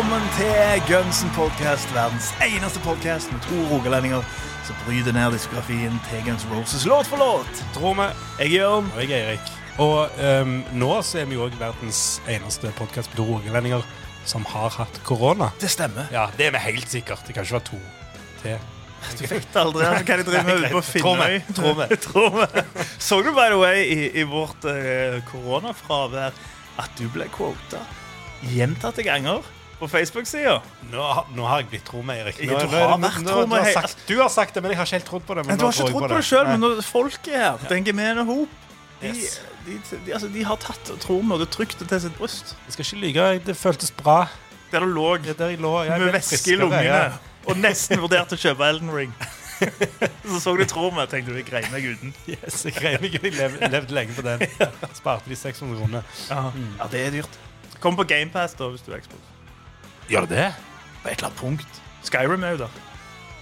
Velkommen 0.00 0.28
til 0.32 0.82
Gunsen 0.88 1.28
Podcast, 1.36 1.90
verdens 1.92 2.30
eneste 2.40 2.80
podcast 2.80 3.28
med 3.34 3.42
to 3.44 3.56
rogalendinger 3.68 4.22
som 4.64 4.78
bryter 4.86 5.12
ned 5.12 5.34
diskografien 5.34 5.98
til 6.06 6.22
Guns 6.24 6.46
Roses 6.48 6.86
låt 6.88 7.10
for 7.10 7.20
låt. 7.20 7.60
Tror 7.74 7.98
vi. 7.98 8.06
Jeg 8.38 8.46
er 8.46 8.54
Jørn. 8.54 8.88
Og 8.94 9.02
jeg 9.02 9.12
er 9.18 9.28
Erik. 9.34 9.50
Og 9.76 10.22
um, 10.24 10.54
nå 10.72 10.88
så 11.04 11.20
er 11.20 11.28
vi 11.28 11.36
òg 11.36 11.52
verdens 11.60 12.00
eneste 12.24 12.72
podkast 12.80 13.12
med 13.12 13.20
to 13.20 13.28
rogalendinger 13.28 13.84
som 14.24 14.48
har 14.54 14.72
hatt 14.78 15.02
korona. 15.04 15.50
Det 15.60 15.68
stemmer. 15.68 16.08
Ja, 16.16 16.30
det 16.38 16.48
er 16.48 16.56
vi 16.56 16.64
helt 16.70 16.96
sikkert. 16.96 17.28
Det 17.28 17.36
kan 17.36 17.44
ikke 17.44 17.58
være 17.58 17.68
to 17.68 17.84
til. 18.40 18.66
Du 19.20 19.28
vet 19.34 19.62
aldri 19.66 19.84
altså, 19.84 20.08
hva 20.08 20.20
de 20.22 20.28
driver 20.32 20.48
med 20.48 20.58
ute 20.64 20.74
på 20.78 20.84
Finnøy. 20.94 21.38
Tror 21.60 22.40
vi. 22.40 22.66
Så 22.96 23.20
du, 23.20 23.34
by 23.36 23.50
the 23.52 23.60
way, 23.60 23.84
i, 23.84 24.10
i 24.24 24.28
vårt 24.32 24.64
uh, 24.64 25.20
koronafravær 25.28 26.44
at 26.80 26.92
du 26.96 27.04
ble 27.12 27.28
quota 27.36 27.84
gjentatte 28.48 29.04
ganger 29.04 29.44
på 29.80 29.88
Facebook-sida? 29.90 30.58
Nå, 30.92 31.04
nå 31.36 31.46
har 31.48 31.62
jeg 31.62 31.70
blitt 31.72 31.86
tro 31.88 32.02
med, 32.06 32.20
Erik. 32.22 32.40
Nå, 32.44 32.58
du 32.60 32.76
har 32.76 32.96
vært 33.00 33.20
nå- 33.24 33.46
du 33.48 33.54
har 33.56 33.72
sagt- 33.72 34.06
Du 34.06 34.16
har 34.20 34.28
sagt 34.32 34.54
det, 34.54 34.62
men 34.62 34.72
jeg 34.72 34.78
har 34.78 34.88
ikke 34.88 34.98
helt 35.00 35.10
trodd 35.10 35.26
på 35.26 35.34
det. 35.38 35.46
Men 35.46 35.58
du 35.58 35.64
har 35.64 35.72
ikke 35.72 35.90
trodd 35.90 36.08
på 36.08 36.16
det 36.16 36.26
sjøl, 36.28 36.46
men 36.52 36.60
når 36.60 36.82
folk 36.84 37.28
er 37.28 37.38
her, 37.38 37.68
den 37.68 37.84
gemene 37.84 38.24
hop 38.28 38.58
de, 39.00 39.12
de, 39.66 39.80
de, 40.04 40.12
altså, 40.12 40.28
de 40.28 40.44
har 40.44 40.56
tatt 40.60 40.92
tror 41.00 41.22
vi, 41.22 41.32
og 41.32 41.40
det 41.40 41.48
trykt 41.54 41.80
til 41.80 42.00
sitt 42.00 42.16
bryst. 42.18 42.54
Jeg 42.66 42.76
skal 42.76 42.84
ikke 42.84 43.00
lyge. 43.06 43.28
Det 43.46 43.56
føltes 43.56 43.90
bra. 43.96 44.28
Der 44.70 44.84
det 44.84 44.88
lå 44.88 45.16
ja, 45.24 45.32
der 45.32 45.54
jeg 45.54 45.58
lå, 45.58 45.82
jeg 45.82 46.00
med 46.00 46.12
væske 46.12 46.52
i 46.52 46.56
lungene 46.56 46.84
ja. 46.84 47.12
og 47.46 47.56
nesten 47.58 47.98
vurderte 47.98 48.36
å 48.36 48.40
kjøpe 48.40 48.68
Elden 48.68 48.92
Ring. 48.94 49.14
Så 50.24 50.38
så 50.40 50.52
du 50.56 50.64
tror 50.64 50.94
og 50.96 51.08
tenkte 51.10 51.34
du 51.34 51.36
jeg 51.36 51.44
greier 51.44 51.68
meg 51.72 51.84
uten. 51.84 52.14
Yes, 52.30 52.62
jeg 52.64 52.72
greier 52.78 53.02
meg. 53.02 53.12
Jeg 53.12 53.34
levde, 53.34 53.68
levde 53.68 53.92
lenge 53.92 54.14
på 54.16 54.24
den. 54.24 54.40
Sparte 55.00 55.28
de 55.28 55.36
600 55.36 55.76
kroner. 55.82 56.06
Ja, 56.30 56.46
ja 56.78 56.86
det 56.92 57.02
er 57.06 57.10
dyrt. 57.18 57.36
Kom 57.80 57.98
på 57.98 58.06
GamePass 58.08 58.56
da, 58.56 58.70
hvis 58.72 58.86
du 58.86 58.94
er 58.94 59.02
Xbox. 59.04 59.20
Gjør 60.10 60.26
det 60.30 60.36
det? 60.36 60.50
På 61.02 61.08
et 61.08 61.16
eller 61.18 61.30
annet 61.30 61.38
punkt. 61.40 61.82
Skyrim 62.04 62.42
er 62.44 62.56
jo 62.56 62.62
der. 62.64 62.78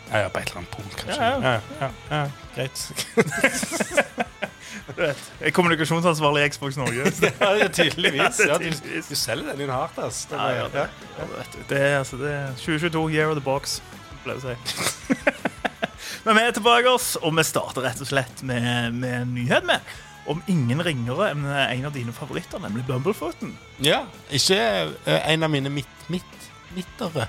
Ja, 0.08 0.18
ja, 0.24 0.28
på 0.32 0.40
et 0.40 0.48
eller 0.50 0.62
annet 0.62 0.70
punkt, 0.72 0.96
kanskje. 0.96 1.24
Ja, 1.24 1.52
ja. 1.52 1.60
ja, 1.80 1.90
ja, 2.10 2.24
greit. 2.56 2.78
Du 4.88 5.02
vet, 5.02 5.20
Jeg 5.40 5.48
er 5.48 5.52
kommunikasjonsansvarlig 5.56 6.42
i 6.44 6.48
Xbox 6.52 6.76
Norge. 6.80 7.10
Ja, 7.40 7.50
ja, 7.60 7.68
tydeligvis. 7.68 8.40
Ja, 8.48 8.56
du, 8.60 8.68
du 9.08 9.14
selger 9.16 9.52
den 9.52 9.60
inn 9.66 9.72
hardt, 9.72 9.98
ass. 10.00 10.22
Den 10.30 10.40
Ja, 10.40 10.48
ja, 10.62 10.66
det, 10.72 10.86
det, 11.68 11.78
er, 11.80 11.98
altså, 11.98 12.16
det 12.20 12.32
er 12.32 12.52
2022, 12.56 13.02
year 13.14 13.28
of 13.32 13.36
the 13.38 13.44
box. 13.44 13.78
pleier 14.24 14.40
å 14.40 14.44
si. 14.44 15.14
Men 16.24 16.36
vi 16.36 16.42
er 16.48 16.56
tilbake, 16.56 16.90
oss, 16.90 17.14
og 17.20 17.36
vi 17.36 17.44
starter 17.46 17.84
rett 17.84 18.00
og 18.04 18.08
slett 18.10 18.42
med, 18.48 18.94
med 18.96 19.20
en 19.22 19.34
nyhet 19.36 19.68
med. 19.68 19.92
Om 20.28 20.40
ingen 20.52 20.82
ringere 20.84 21.30
enn 21.32 21.44
en 21.48 21.86
av 21.88 21.94
dine 21.94 22.12
favoritter, 22.16 22.60
nemlig 22.60 22.84
Bumblefooten. 22.88 23.54
Ja, 23.84 24.02
ikke 24.34 24.58
eh, 24.58 25.20
en 25.32 25.46
av 25.46 25.52
mine 25.52 25.72
midt, 25.72 25.94
midt, 26.74 27.28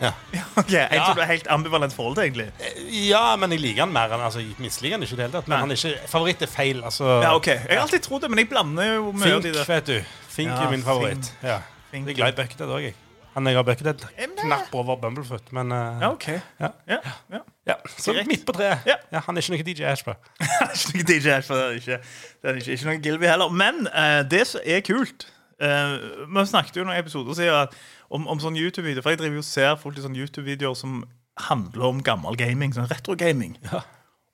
Ja. 0.00 0.10
Ok, 0.56 0.70
Jeg 0.72 0.88
Ja. 0.92 1.04
tror 1.04 1.14
du 1.14 1.20
er 1.20 1.24
helt 1.30 1.46
ambivalent 1.50 1.92
forhold 1.94 2.16
til, 2.16 2.24
egentlig. 2.24 2.46
Eh, 2.60 3.08
Ja, 3.08 3.36
men 3.36 3.50
jeg 3.50 3.60
liker 3.60 3.80
han 3.84 3.92
mer 3.92 4.08
enn 4.12 4.20
altså, 4.20 4.38
Jeg 4.40 4.54
misliker 4.58 4.96
han 4.96 5.02
ikke 5.02 5.12
i 5.12 5.16
det 5.16 5.24
hele 5.26 5.32
tatt. 5.38 5.48
Men 5.48 5.58
han 5.58 5.70
er 5.70 5.74
ikke, 5.78 6.08
favoritt 6.08 6.42
er 6.42 6.46
feil. 6.46 6.82
Altså, 6.84 7.04
Ja, 7.22 7.34
ok. 7.36 7.46
Jeg 7.46 7.60
har 7.70 7.78
alltid 7.86 8.02
trodd 8.02 8.20
det, 8.22 8.30
men 8.30 8.38
jeg 8.38 8.48
blander 8.50 8.94
jo 8.94 9.12
mye 9.12 9.34
av 9.34 9.42
de 9.42 9.52
Fink, 9.52 9.54
der. 9.54 9.74
vet 9.74 9.86
du. 9.86 10.04
Fink 10.28 10.50
Ja, 10.50 10.66
er 10.66 10.70
min 10.70 10.82
favoritt. 10.82 11.24
Fink. 11.30 11.42
Ja. 11.42 11.58
Fink. 11.92 12.06
Jeg 12.08 12.12
er 12.12 12.16
glad 12.16 12.32
i 12.38 12.42
Buckethead 12.42 12.68
òg, 12.68 12.82
jeg. 12.82 12.94
Han 13.34 13.46
jeg 13.46 13.56
har 13.56 13.62
Buckethead 13.64 14.00
men 14.18 14.36
knapp 14.44 14.74
over 14.74 14.96
Bumblefoot, 14.96 15.52
men 15.52 15.72
eh, 15.72 16.00
Ja, 16.00 16.10
ok. 16.10 16.26
Ja. 16.60 16.68
Ja, 16.88 16.98
ja. 17.32 17.38
ja. 17.66 17.74
Så 17.98 18.12
Greit. 18.12 18.26
midt 18.26 18.44
på 18.46 18.52
treet. 18.52 18.78
Ja. 18.86 19.20
han 19.20 19.36
er 19.36 19.40
ikke 19.42 19.56
noe 19.56 19.74
DJ 19.74 19.82
Ashba. 19.90 20.14
ikke 20.74 20.94
noe 20.94 21.02
DJ, 21.02 21.40
for 21.42 21.54
det 21.54 21.64
er 21.64 21.70
ikke, 21.80 21.98
det 22.42 22.50
er 22.50 22.54
ikke, 22.60 22.72
ikke 22.72 22.84
noe 22.84 22.98
Gilby 23.02 23.26
heller. 23.26 23.48
Men 23.50 23.88
eh, 23.94 24.22
det 24.22 24.46
som 24.46 24.60
er 24.64 24.80
kult 24.80 25.26
eh, 25.60 25.94
Vi 26.30 26.46
snakket 26.50 26.78
jo 26.80 26.86
noen 26.86 26.98
episoder 27.00 27.36
siden 27.38 27.74
om, 28.10 28.26
om 28.30 28.40
sånn 28.42 28.58
YouTube-videoer. 28.58 29.04
For 29.04 29.14
jeg 29.14 29.22
driver 29.22 29.40
jo 29.40 29.44
og 29.44 29.48
ser 29.50 29.76
folk 29.80 29.98
i 29.98 30.04
sånne 30.04 30.20
YouTube-videoer 30.22 30.78
som 30.78 31.02
handler 31.48 31.88
om 31.90 32.02
gammel 32.06 32.38
gaming. 32.38 32.74
Sånn 32.76 32.90
retro-gaming. 32.90 33.58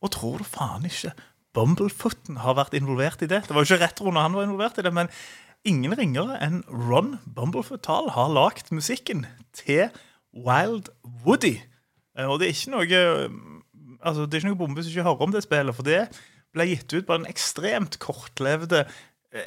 Og 0.00 0.12
tror 0.14 0.40
du 0.40 0.48
faen 0.48 0.86
ikke 0.88 1.12
Bumblefooten 1.56 2.36
har 2.44 2.54
vært 2.54 2.76
involvert 2.78 3.24
i 3.24 3.28
det? 3.30 3.42
Det 3.48 3.54
var 3.56 3.64
jo 3.64 3.74
ikke 3.74 3.82
retro 3.82 4.12
når 4.14 4.22
han 4.22 4.36
var 4.36 4.44
involvert 4.46 4.76
i 4.78 4.84
det, 4.86 4.92
men 4.94 5.08
ingen 5.66 5.96
ringere 5.98 6.36
enn 6.44 6.60
Ron 6.70 7.16
Bumblefoot 7.26 7.82
Tall 7.82 8.12
har 8.14 8.30
lagd 8.30 8.70
musikken 8.70 9.24
til 9.58 9.88
Wild 10.30 10.92
Woody. 11.24 11.56
Uh, 12.14 12.30
Og 12.30 12.38
det 12.38 12.46
er 12.46 12.54
ikke 12.54 12.74
noe 12.76 12.86
eh, 12.86 13.40
Altså, 14.00 14.24
det 14.24 14.38
er 14.38 14.40
ikke 14.40 14.52
noe 14.54 14.60
bombe 14.62 14.80
som 14.80 14.94
ikke 14.94 15.04
hører 15.04 15.26
om 15.26 15.32
det 15.34 15.42
spillet, 15.44 15.76
for 15.76 15.84
det 15.84 15.98
ble 16.54 16.64
gitt 16.70 16.94
ut 16.94 17.04
på 17.06 17.18
en 17.18 17.26
ekstremt 17.28 17.98
kortlevde 18.00 18.86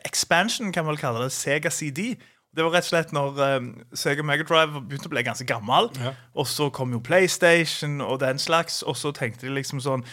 expansion, 0.06 0.72
kan 0.72 0.86
man 0.86 0.94
vel 0.94 1.02
kalle 1.02 1.26
det, 1.26 1.34
Sega 1.36 1.72
CD. 1.74 2.14
Det 2.54 2.64
var 2.64 2.76
rett 2.76 2.86
og 2.86 2.92
slett 2.92 3.14
når 3.16 3.40
um, 3.58 3.70
Sega 3.98 4.24
Megadrive 4.26 4.84
begynte 4.86 5.10
å 5.10 5.14
bli 5.14 5.24
ganske 5.26 5.48
gammel, 5.50 5.90
og 6.38 6.48
så 6.48 6.70
kom 6.74 6.94
jo 6.94 7.02
PlayStation 7.04 8.02
og 8.06 8.20
den 8.22 8.40
slags, 8.40 8.84
og 8.86 8.98
så 9.00 9.12
tenkte 9.16 9.48
de 9.48 9.56
liksom 9.58 9.82
sånn 9.84 10.06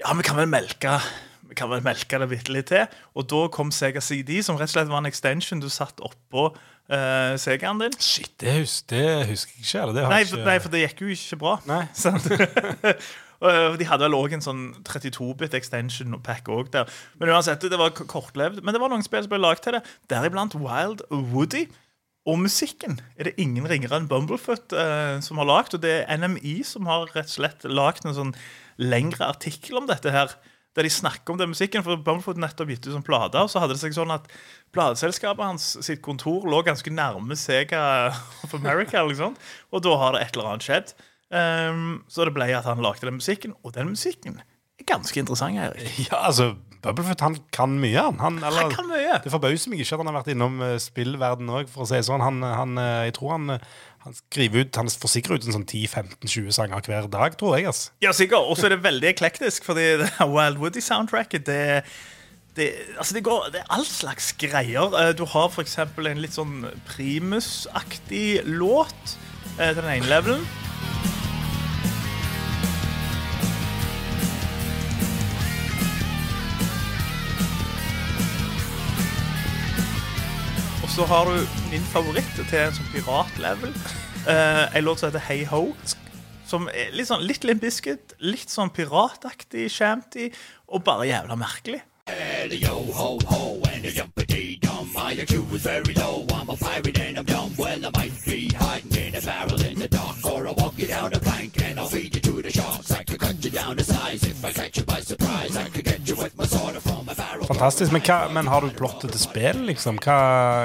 Ja, 0.00 0.14
vi 0.16 0.24
kan 0.24 0.38
vel 0.40 0.48
melke 0.48 0.96
vi 1.50 1.56
kan 1.58 1.66
vel 1.66 1.82
melke 1.82 2.18
det 2.22 2.28
bitte 2.30 2.52
litt 2.54 2.68
til. 2.70 2.84
Og 3.18 3.26
da 3.26 3.40
kom 3.50 3.72
Sega 3.74 3.98
CD, 4.00 4.36
som 4.46 4.54
rett 4.54 4.70
og 4.70 4.76
slett 4.76 4.90
var 4.90 5.02
en 5.02 5.10
extension 5.10 5.58
du 5.58 5.66
satt 5.66 5.98
oppå 5.98 6.44
uh, 6.54 7.34
Segaen 7.42 7.82
din. 7.82 7.96
Shit, 7.98 8.30
det, 8.38 8.54
hus 8.60 8.76
det 8.90 9.02
husker 9.32 9.58
jeg 9.58 9.66
ikke. 9.66 9.96
Det 9.96 10.04
Nei 10.12 10.20
ikke... 10.28 10.44
nei, 10.46 10.54
for 10.62 10.70
det 10.70 10.84
gikk 10.84 11.02
jo 11.02 11.10
ikke 11.16 11.40
bra. 11.42 11.56
Nei. 11.66 11.82
Og 13.40 13.78
De 13.80 13.86
hadde 13.88 14.04
vel 14.04 14.16
òg 14.18 14.34
en 14.36 14.44
sånn 14.44 14.64
32-bit 14.84 15.54
extension 15.56 16.18
pack 16.24 16.48
også 16.52 16.74
der. 16.74 16.90
Men 17.20 17.32
uansett, 17.32 17.64
det 17.72 17.78
var 17.80 17.94
kortlevd. 17.96 18.60
Men 18.64 18.76
det 18.76 18.82
var 18.82 18.92
noen 18.92 19.04
spill 19.06 19.24
som 19.24 19.32
ble 19.32 19.40
lagd 19.40 19.64
til 19.64 19.78
det, 19.78 19.84
deriblant 20.12 20.58
Wild 20.60 21.06
Woody. 21.08 21.66
Og 22.28 22.36
musikken 22.36 22.98
er 23.16 23.30
det 23.30 23.38
ingen 23.40 23.64
ringere 23.68 23.96
enn 23.96 24.08
Bumblefoot 24.10 24.74
eh, 24.76 25.16
som 25.24 25.40
har 25.40 25.48
lagd. 25.48 25.76
Og 25.76 25.82
det 25.84 26.02
er 26.02 26.20
NMI 26.20 26.60
som 26.68 26.88
har 26.90 27.08
rett 27.14 27.30
og 27.30 27.36
slett 27.38 27.64
lagd 27.64 28.04
en 28.04 28.16
sånn 28.16 28.34
lengre 28.80 29.24
artikkel 29.32 29.80
om 29.80 29.88
dette 29.88 30.12
her. 30.12 30.36
Der 30.76 30.86
de 30.86 30.92
snakker 30.92 31.32
om 31.32 31.40
den 31.40 31.50
musikken, 31.50 31.82
for 31.82 31.96
Bumblefoot 31.96 32.38
nettopp 32.38 32.70
gitt 32.70 32.84
ut 32.86 32.92
som 32.92 33.06
plate. 33.06 33.40
Og 33.40 33.50
så 33.50 33.62
hadde 33.62 33.74
det 33.74 33.82
seg 33.82 33.96
sånn 33.96 34.12
at 34.14 34.28
plateselskapet 34.76 35.48
hans 35.48 35.72
sitt 35.82 36.04
kontor 36.04 36.44
lå 36.46 36.60
ganske 36.66 36.92
nærme 36.92 37.38
Sega 37.40 37.80
of 38.44 38.52
America. 38.60 39.00
Liksom. 39.08 39.34
Og 39.72 39.82
da 39.88 39.96
har 40.04 40.14
det 40.14 40.26
et 40.26 40.36
eller 40.36 40.52
annet 40.52 40.68
skjedd. 40.68 40.92
Ehm, 41.30 42.00
så 42.10 42.26
det 42.26 42.34
ble 42.34 42.50
at 42.56 42.66
han 42.66 42.82
lagde 42.82 43.06
den 43.06 43.20
musikken, 43.20 43.54
og 43.62 43.74
den 43.76 43.92
musikken 43.94 44.40
er 44.40 44.88
ganske 44.88 45.20
interessant. 45.20 45.58
Erik. 45.60 45.94
Ja, 46.10 46.26
altså, 46.26 46.54
Bubblefoot 46.80 47.20
han 47.20 47.36
kan 47.52 47.74
mye, 47.76 48.00
han. 48.00 48.18
Han, 48.22 48.38
eller, 48.40 48.62
Han 48.70 48.72
kan 48.72 48.88
mye. 48.88 49.18
Det 49.20 49.32
forbauser 49.32 49.68
meg 49.68 49.82
ikke 49.82 49.98
at 49.98 50.00
han 50.00 50.08
har 50.08 50.16
vært 50.16 50.30
innom 50.32 50.60
uh, 50.64 50.76
spillverden 50.80 51.50
òg, 51.52 51.68
for 51.68 51.84
å 51.84 51.88
si 51.90 52.00
sånn. 52.06 52.24
Han, 52.24 52.40
han, 52.46 52.78
eh, 52.80 53.02
jeg 53.10 53.18
tror 53.18 53.34
han, 53.34 53.50
eh, 53.58 53.66
han 54.06 54.16
skriver 54.16 54.64
ut 54.64 54.78
Han 54.80 54.88
forsikrer 55.02 55.36
ut 55.36 55.44
en 55.44 55.58
sånn 55.58 55.66
10-15-20 55.68 56.56
sanger 56.56 56.88
hver 56.88 57.10
dag, 57.12 57.36
tror 57.36 57.58
jeg. 57.58 57.68
Altså. 57.68 57.92
Ja, 58.00 58.14
sikkert. 58.16 58.48
Og 58.48 58.56
så 58.56 58.70
er 58.70 58.78
det 58.78 58.80
veldig 58.86 59.10
eklektisk, 59.12 59.68
fordi 59.68 59.90
det 60.00 60.08
Wild 60.24 60.56
Woody-soundtracket 60.62 61.44
det, 61.50 61.60
det, 62.56 62.70
altså 62.96 63.18
det, 63.18 63.24
går, 63.28 63.52
det 63.52 63.60
er 63.60 63.68
all 63.76 63.84
slags 63.84 64.32
greier. 64.40 64.96
Eh, 65.04 65.12
Du 65.20 65.26
har 65.28 65.52
f.eks. 65.52 65.76
en 65.84 66.24
litt 66.24 66.38
sånn 66.40 66.64
primusaktig 66.88 68.40
låt 68.48 69.18
eh, 69.58 69.68
til 69.68 69.82
den 69.84 69.92
ene 69.98 70.14
levelen. 70.16 70.48
Så 81.00 81.06
har 81.06 81.24
du 81.24 81.46
min 81.70 81.84
favoritt 81.88 82.34
til 82.36 82.58
en 82.60 82.74
sånn 82.76 82.88
piratlevel. 82.92 83.70
Uh, 84.26 84.66
en 84.76 84.84
låt 84.84 85.00
som 85.00 85.08
heter 85.08 85.22
Hey 85.24 85.46
Ho. 85.48 85.62
Som 86.44 86.66
er 86.68 86.92
litt 86.92 87.08
sånn 87.08 87.24
litt 87.24 87.46
Limp 87.48 87.62
Biscuit, 87.64 88.12
litt 88.20 88.52
sånn 88.52 88.68
pirataktig, 88.76 89.70
shanty, 89.72 90.28
og 90.68 90.84
bare 90.84 91.08
jævla 91.08 91.40
merkelig. 91.40 91.80
Fantastisk. 107.50 107.90
Men, 107.92 108.04
hva, 108.06 108.18
men 108.30 108.50
har 108.50 108.62
du 108.62 108.70
plottet 108.78 109.10
til 109.10 109.22
spill, 109.24 109.64
liksom? 109.66 109.98
Hva, 110.04 110.18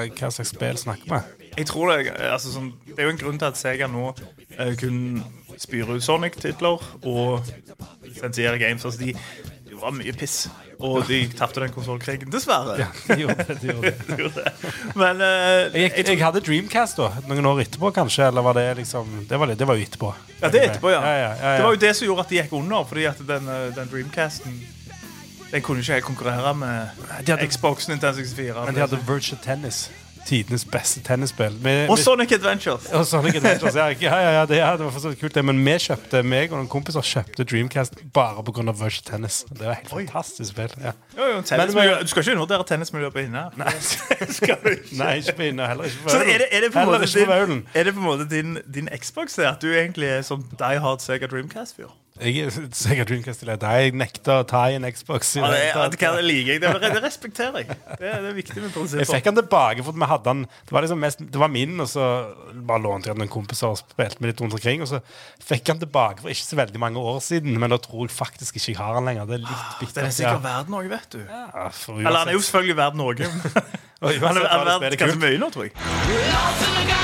hva 0.05 0.29
slags 0.33 0.53
spill 0.53 0.77
snakker 0.77 1.09
vi? 1.09 1.49
Jeg 1.55 1.69
tror 1.71 1.89
det, 1.89 2.11
altså, 2.29 2.51
sånn, 2.53 2.73
det 2.91 2.99
er 2.99 3.09
jo 3.09 3.15
en 3.15 3.23
grunn 3.23 3.39
til 3.41 3.47
at 3.47 3.57
Sega 3.57 3.87
nå 3.89 4.11
uh, 4.11 4.71
kun 4.77 5.23
spyr 5.57 5.95
ut 5.95 6.03
Sonic-titler 6.03 6.83
og 7.07 7.47
lisensierer 8.03 8.59
games. 8.61 8.85
Altså, 8.85 9.01
de, 9.01 9.15
det 9.65 9.79
var 9.79 9.95
mye 9.95 10.13
piss. 10.19 10.43
Og 10.75 11.07
de 11.07 11.21
tapte 11.31 11.63
den 11.63 11.71
konsollkrigen, 11.73 12.29
dessverre. 12.29 12.75
Ja, 12.83 12.89
de 13.07 13.17
gjorde 13.23 13.47
det, 13.47 13.57
de 13.63 13.71
gjorde 13.71 13.95
det. 13.95 14.05
De 14.11 14.19
gjorde 14.19 14.45
det. 14.45 14.71
Men 14.99 15.23
uh, 15.23 15.73
Jeg, 15.73 15.89
jeg, 15.95 16.07
jeg 16.11 16.21
hadde 16.21 16.45
Dreamcast 16.45 16.99
da, 17.01 17.09
noen 17.31 17.49
år 17.49 17.65
etterpå, 17.65 17.95
kanskje. 17.95 18.29
Eller 18.29 18.45
var 18.45 18.59
det 18.59 18.67
liksom 18.83 19.23
Det 19.29 19.39
var, 19.41 19.49
det, 19.49 19.57
det 19.63 19.69
var 19.71 19.79
jo 19.79 19.87
etterpå. 19.89 20.13
Ja, 20.41 20.51
det 20.51 20.61
er 20.61 20.69
etterpå, 20.69 20.93
ja. 20.93 21.01
Ja, 21.01 21.15
ja, 21.15 21.29
ja, 21.33 21.35
ja. 21.39 21.57
Det 21.57 21.67
var 21.69 21.77
jo 21.79 21.83
det 21.87 21.93
som 21.97 22.11
gjorde 22.11 22.27
at 22.27 22.33
de 22.35 22.41
gikk 22.43 22.57
under, 22.59 22.85
fordi 22.91 23.07
at 23.09 23.21
den, 23.31 23.47
eh, 23.55 23.69
den 23.79 23.89
Dreamcasten 23.95 24.59
Den 25.51 25.61
kunne 25.61 25.79
ikke 25.79 25.93
helt 25.93 26.05
konkurrere 26.05 26.55
med 26.55 26.87
de 27.25 27.31
hadde- 27.31 27.47
Xbox 27.47 27.87
Nintendo 27.87 28.13
64. 28.17 28.65
Men 28.65 28.75
de 28.75 28.79
hadde 28.79 28.97
Virtual 29.07 29.39
Tennis. 29.43 29.91
Tidenes 30.25 30.65
beste 30.65 31.01
tennisspill. 31.05 31.53
Med, 31.61 31.89
Og 31.89 31.99
Sonic 31.99 32.31
Adventures. 32.31 32.85
og 32.85 33.05
Sonic 33.05 33.35
Adventures. 33.35 33.75
Ja, 33.75 33.85
ja, 33.87 33.95
ja, 34.01 34.39
ja, 34.39 34.45
det, 34.45 34.57
ja, 34.57 34.71
det 34.71 34.85
var 34.85 34.91
fortsatt 34.91 35.19
kult, 35.19 35.35
det. 35.35 35.45
Men 35.45 35.59
vi 35.65 35.71
kjøpte, 35.77 36.23
meg 36.23 36.51
og 36.51 36.57
noen 36.57 36.67
kompiser 36.67 37.01
kjøpte 37.05 37.43
Dreamcast 37.45 37.93
bare 38.13 38.43
pga. 38.43 38.61
Virtual 38.71 39.03
Tennis. 39.05 39.45
Det 39.49 39.61
var 39.67 39.73
helt 39.73 39.93
Oi. 39.93 40.05
fantastisk 40.07 40.49
spill. 40.51 40.73
Ja. 40.81 40.91
Jo, 41.17 41.27
jo, 41.35 41.41
tennismiljø. 41.41 42.01
Du 42.01 42.07
skal 42.07 42.21
ikke 42.23 42.31
undervurdere 42.31 42.63
tennismiljøet 42.71 43.13
på 43.13 43.19
Hinna. 43.19 43.43
Nei. 43.57 43.71
skal 44.39 44.57
du 44.63 44.69
ikke. 44.69 44.97
Nei, 44.97 45.13
ikke 45.21 45.35
på 45.35 45.41
Hinna. 45.41 45.67
heller 45.67 45.83
ikke 45.83 46.01
på 46.03 46.09
Så 46.09 46.17
er 46.17 46.23
det, 46.41 46.47
er 46.51 46.55
er 46.55 47.83
det 47.83 47.93
på 47.93 47.99
en 47.99 48.05
måte 48.05 48.29
din, 48.29 48.57
din 48.73 48.89
Xbox 48.97 49.37
at 49.39 49.61
du 49.61 49.67
egentlig 49.73 50.09
er 50.09 50.21
som 50.21 50.41
Die 50.59 50.79
Hard 50.79 50.99
Sega 51.05 51.27
Dreamcast-fyr? 51.27 51.93
Jeg 52.15 52.45
er 52.47 52.53
sikkert 52.71 53.09
Dreamcast-leder. 53.09 53.71
Jeg 53.75 53.91
nekter 53.99 54.37
å 54.39 54.43
ta 54.47 54.61
i 54.71 54.77
en 54.77 54.85
Xbox. 54.87 55.33
i 55.35 55.41
Ja, 55.41 55.49
det, 55.51 55.57
er, 55.73 55.89
det, 55.91 55.99
det 55.99 56.21
liker 56.23 56.51
jeg. 56.53 56.61
Det, 56.63 56.69
det 56.95 57.01
respekterer 57.03 57.57
jeg. 57.59 57.67
Det, 57.99 58.07
er- 58.07 58.21
det 58.23 58.29
er 58.29 58.37
viktig 58.37 58.61
med 58.63 58.77
Jeg 59.01 59.09
fikk 59.09 59.27
den 59.27 59.35
tilbake, 59.41 59.83
for 59.83 59.97
vi 59.99 60.07
hadde 60.07 60.23
den 60.29 60.45
Det 60.47 60.71
var 60.77 60.85
liksom 60.85 61.01
mest 61.03 61.19
Det 61.19 61.41
var 61.41 61.51
min, 61.51 61.73
og 61.83 61.89
så 61.91 62.05
bare 62.55 62.79
lånte 62.85 63.09
jeg 63.11 63.17
den 63.19 63.25
en 63.27 63.33
kompis 63.33 63.63
og 63.67 63.75
spilte 63.81 64.23
med 64.23 64.31
litt 64.31 64.43
rundt 64.45 64.55
omkring. 64.55 64.85
Og 64.85 64.87
så 64.93 65.01
fikk 65.43 65.67
jeg 65.67 65.75
den 65.75 65.83
tilbake 65.83 66.23
for 66.23 66.31
ikke 66.31 66.47
så 66.47 66.59
veldig 66.61 66.81
mange 66.85 67.03
år 67.03 67.19
siden, 67.25 67.59
men 67.59 67.75
da 67.75 67.81
tror 67.83 68.05
jeg 68.07 68.15
faktisk 68.15 68.61
ikke 68.61 68.71
jeg 68.71 68.79
har 68.79 68.95
den 69.01 69.09
lenger. 69.11 69.27
Det 69.33 69.41
er 69.41 69.43
litt 69.49 69.75
bittert. 69.81 69.99
Den 69.99 70.07
er 70.11 70.15
sikkert 70.21 70.45
verdt 70.47 70.71
noe, 70.71 70.87
vet 70.95 71.09
du. 71.17 71.19
Ja, 71.27 71.67
for 71.75 71.99
Eller 71.99 72.21
han 72.23 72.31
er 72.31 72.39
jo 72.39 72.45
selvfølgelig 72.47 72.79
verdt 72.79 73.01
noe. 73.01 73.17
men 73.19 73.43
og 74.05 74.07
uansett 74.07 74.23
Han 74.23 74.39
er, 74.39 74.47
han 74.47 74.65
det 74.65 74.75
er 74.75 74.85
verdt 74.87 75.03
ganske 75.03 75.19
kult. 75.19 75.27
mye 75.27 75.43
nå, 75.43 75.51
tror 75.51 75.67
jeg. 75.67 77.03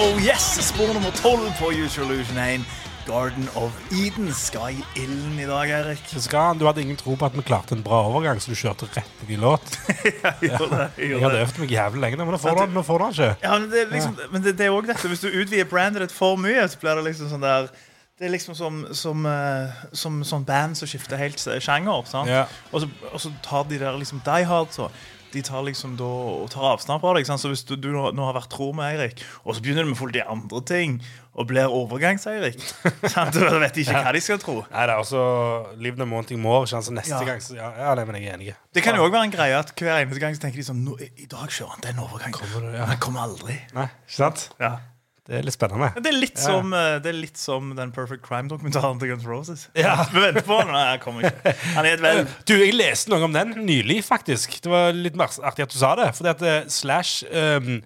Oh 0.00 0.16
yes! 0.24 0.44
Spor 0.70 0.88
nummer 0.94 1.10
tolv 1.20 1.50
på 1.58 1.70
Usual 1.76 2.10
Illusion 2.14 2.38
1. 2.40 2.64
Garden 3.06 3.48
of 3.58 3.74
Eden 3.92 4.28
skal 4.36 4.76
i 4.76 4.82
ilden 5.02 5.38
i 5.40 5.46
dag, 5.48 5.70
Erik. 5.72 6.02
Skal 6.20 6.40
han- 6.40 6.58
Du 6.58 6.64
hadde 6.66 6.82
ingen 6.82 6.96
tro 6.96 7.16
på 7.16 7.26
at 7.26 7.32
vi 7.36 7.42
klarte 7.42 7.72
en 7.74 7.82
bra 7.82 8.02
overgang, 8.08 8.38
så 8.40 8.50
du 8.50 8.54
kjørte 8.54 8.88
rett 8.96 9.28
i 9.28 9.36
låt. 9.36 9.62
Jeg 10.04 10.14
gjorde 10.40 10.70
det. 10.70 10.90
Jeg 10.98 11.10
Jeg 11.10 11.20
hadde 11.22 11.40
øvd 11.44 11.58
meg 11.58 11.70
jævlig 11.70 12.00
lenge, 12.00 12.16
men 12.16 12.26
nå 12.26 12.38
får 12.38 12.50
du 12.50 12.60
den- 12.60 13.12
ikke. 13.12 13.36
Ja, 13.42 13.58
men 13.58 13.70
det 13.70 13.80
er 13.82 13.90
liksom, 13.94 14.16
men 14.32 14.42
det, 14.42 14.56
det 14.58 14.66
er 14.66 14.70
også 14.70 14.86
dette. 14.92 15.08
Hvis 15.08 15.20
du 15.20 15.28
utvider 15.28 15.64
brandet 15.64 16.00
ditt 16.02 16.12
for 16.12 16.36
mye, 16.36 16.68
så 16.68 16.78
blir 16.80 16.94
det 17.00 17.04
liksom 17.04 17.28
sånn 17.30 17.40
der 17.40 17.68
Det 18.20 18.26
er 18.28 18.32
liksom 18.36 18.54
som, 18.54 18.86
som, 18.92 19.24
eh, 19.26 19.70
som 19.96 20.20
sånn 20.22 20.44
band 20.44 20.76
som 20.76 20.86
skifter 20.86 21.16
helt 21.16 21.38
sjanger. 21.40 22.04
Ja. 22.28 22.44
Og, 22.72 22.82
så, 22.82 22.88
og 23.14 23.18
så 23.20 23.30
tar 23.42 23.64
de 23.64 23.78
der 23.78 23.96
liksom 23.96 24.20
Die 24.24 24.44
Hard 24.44 24.68
så 24.76 24.90
de 25.32 25.42
tar 25.46 25.62
liksom 25.66 25.96
da 25.98 26.06
og 26.10 26.48
tar 26.52 26.64
avstand 26.72 27.00
fra 27.02 27.12
deg. 27.16 27.26
Sant? 27.28 27.40
Så 27.42 27.50
hvis 27.52 27.62
du, 27.68 27.76
du 27.78 27.90
nå, 27.94 28.10
har 28.26 28.34
vært 28.36 28.50
tro 28.52 28.70
med 28.76 28.88
Eirik, 28.90 29.22
og 29.44 29.54
så 29.56 29.62
begynner 29.64 29.86
du 29.86 29.92
med 29.92 29.98
folk 30.00 30.14
de 30.16 30.22
andre 30.26 30.60
ting, 30.66 30.98
og 31.38 31.46
blir 31.46 31.70
overgangs-Eirik 31.70 32.58
Du 33.36 33.38
vet 33.62 33.76
ikke 33.78 34.00
hva 34.02 34.12
de 34.16 34.20
skal 34.24 34.40
tro. 34.42 34.56
Nei, 34.72 34.82
det 34.90 34.94
er 34.96 34.98
også 34.98 35.20
Live 35.78 35.96
the 36.00 36.06
Mounting 36.10 36.40
More. 36.42 36.66
Så 36.66 36.82
neste 36.90 37.14
Ja. 37.14 37.22
gang 37.24 37.40
så, 37.44 37.54
ja, 37.56 37.70
ja, 37.78 37.94
nei, 37.94 38.04
men 38.08 38.18
jeg 38.18 38.28
er 38.32 38.34
enig. 38.40 38.54
Det 38.74 38.82
kan 38.82 38.98
jo 38.98 39.06
òg 39.06 39.14
være 39.14 39.28
en 39.30 39.34
greie 39.36 39.56
at 39.58 39.70
hver 39.78 40.02
eneste 40.02 40.20
gang 40.22 40.34
så 40.36 40.42
tenker 40.42 40.58
de 40.60 40.66
sånn 40.66 40.82
I 40.98 41.26
dag 41.30 41.46
kjører 41.48 41.76
han 41.76 41.84
den 41.86 42.02
overgangen. 42.02 42.34
Kommer 42.40 42.66
det, 42.66 42.74
ja. 42.74 42.80
Men 42.82 42.90
han 42.94 43.02
kommer 43.06 43.28
aldri. 43.28 43.60
Nei, 43.76 43.86
ikke 44.08 44.18
sant? 44.18 44.48
Ja. 44.60 44.74
Det 45.30 45.38
er 45.38 45.44
litt 45.46 45.54
spennende. 45.54 45.92
Det 45.94 46.10
er 46.10 46.16
litt, 46.18 46.34
Ja. 46.40 46.42
som, 46.48 46.72
eh, 46.74 46.96
det 46.98 47.06
er 47.12 47.14
litt 47.20 47.38
som 47.38 47.68
den 47.78 47.92
Perfect 47.94 48.24
Crime-dokumentaren 48.26 48.98
til 48.98 49.12
Guns 49.12 49.24
Roses. 49.30 49.68
Ja. 49.78 49.92
Vi 50.10 50.18
venter 50.24 50.42
på 50.42 50.56
han. 50.58 50.72
Han 50.74 50.98
kommer 50.98 51.28
ikke. 51.28 51.52
Han 51.76 51.86
er 51.86 51.92
et 51.94 52.02
vel 52.02 52.24
Du, 52.50 52.54
Jeg 52.58 52.74
leste 52.74 53.12
noe 53.12 53.22
om 53.28 53.32
den 53.36 53.52
nylig, 53.62 54.00
faktisk. 54.04 54.56
Det 54.64 54.72
var 54.72 54.90
litt 54.96 55.14
mer 55.20 55.30
artig 55.46 55.62
at 55.68 55.70
du 55.70 55.78
sa 55.78 55.92
det. 56.00 56.08
Fordi 56.18 56.32
at 56.34 56.42
eh, 56.42 56.64
Slash 56.66 57.22
um, 57.30 57.76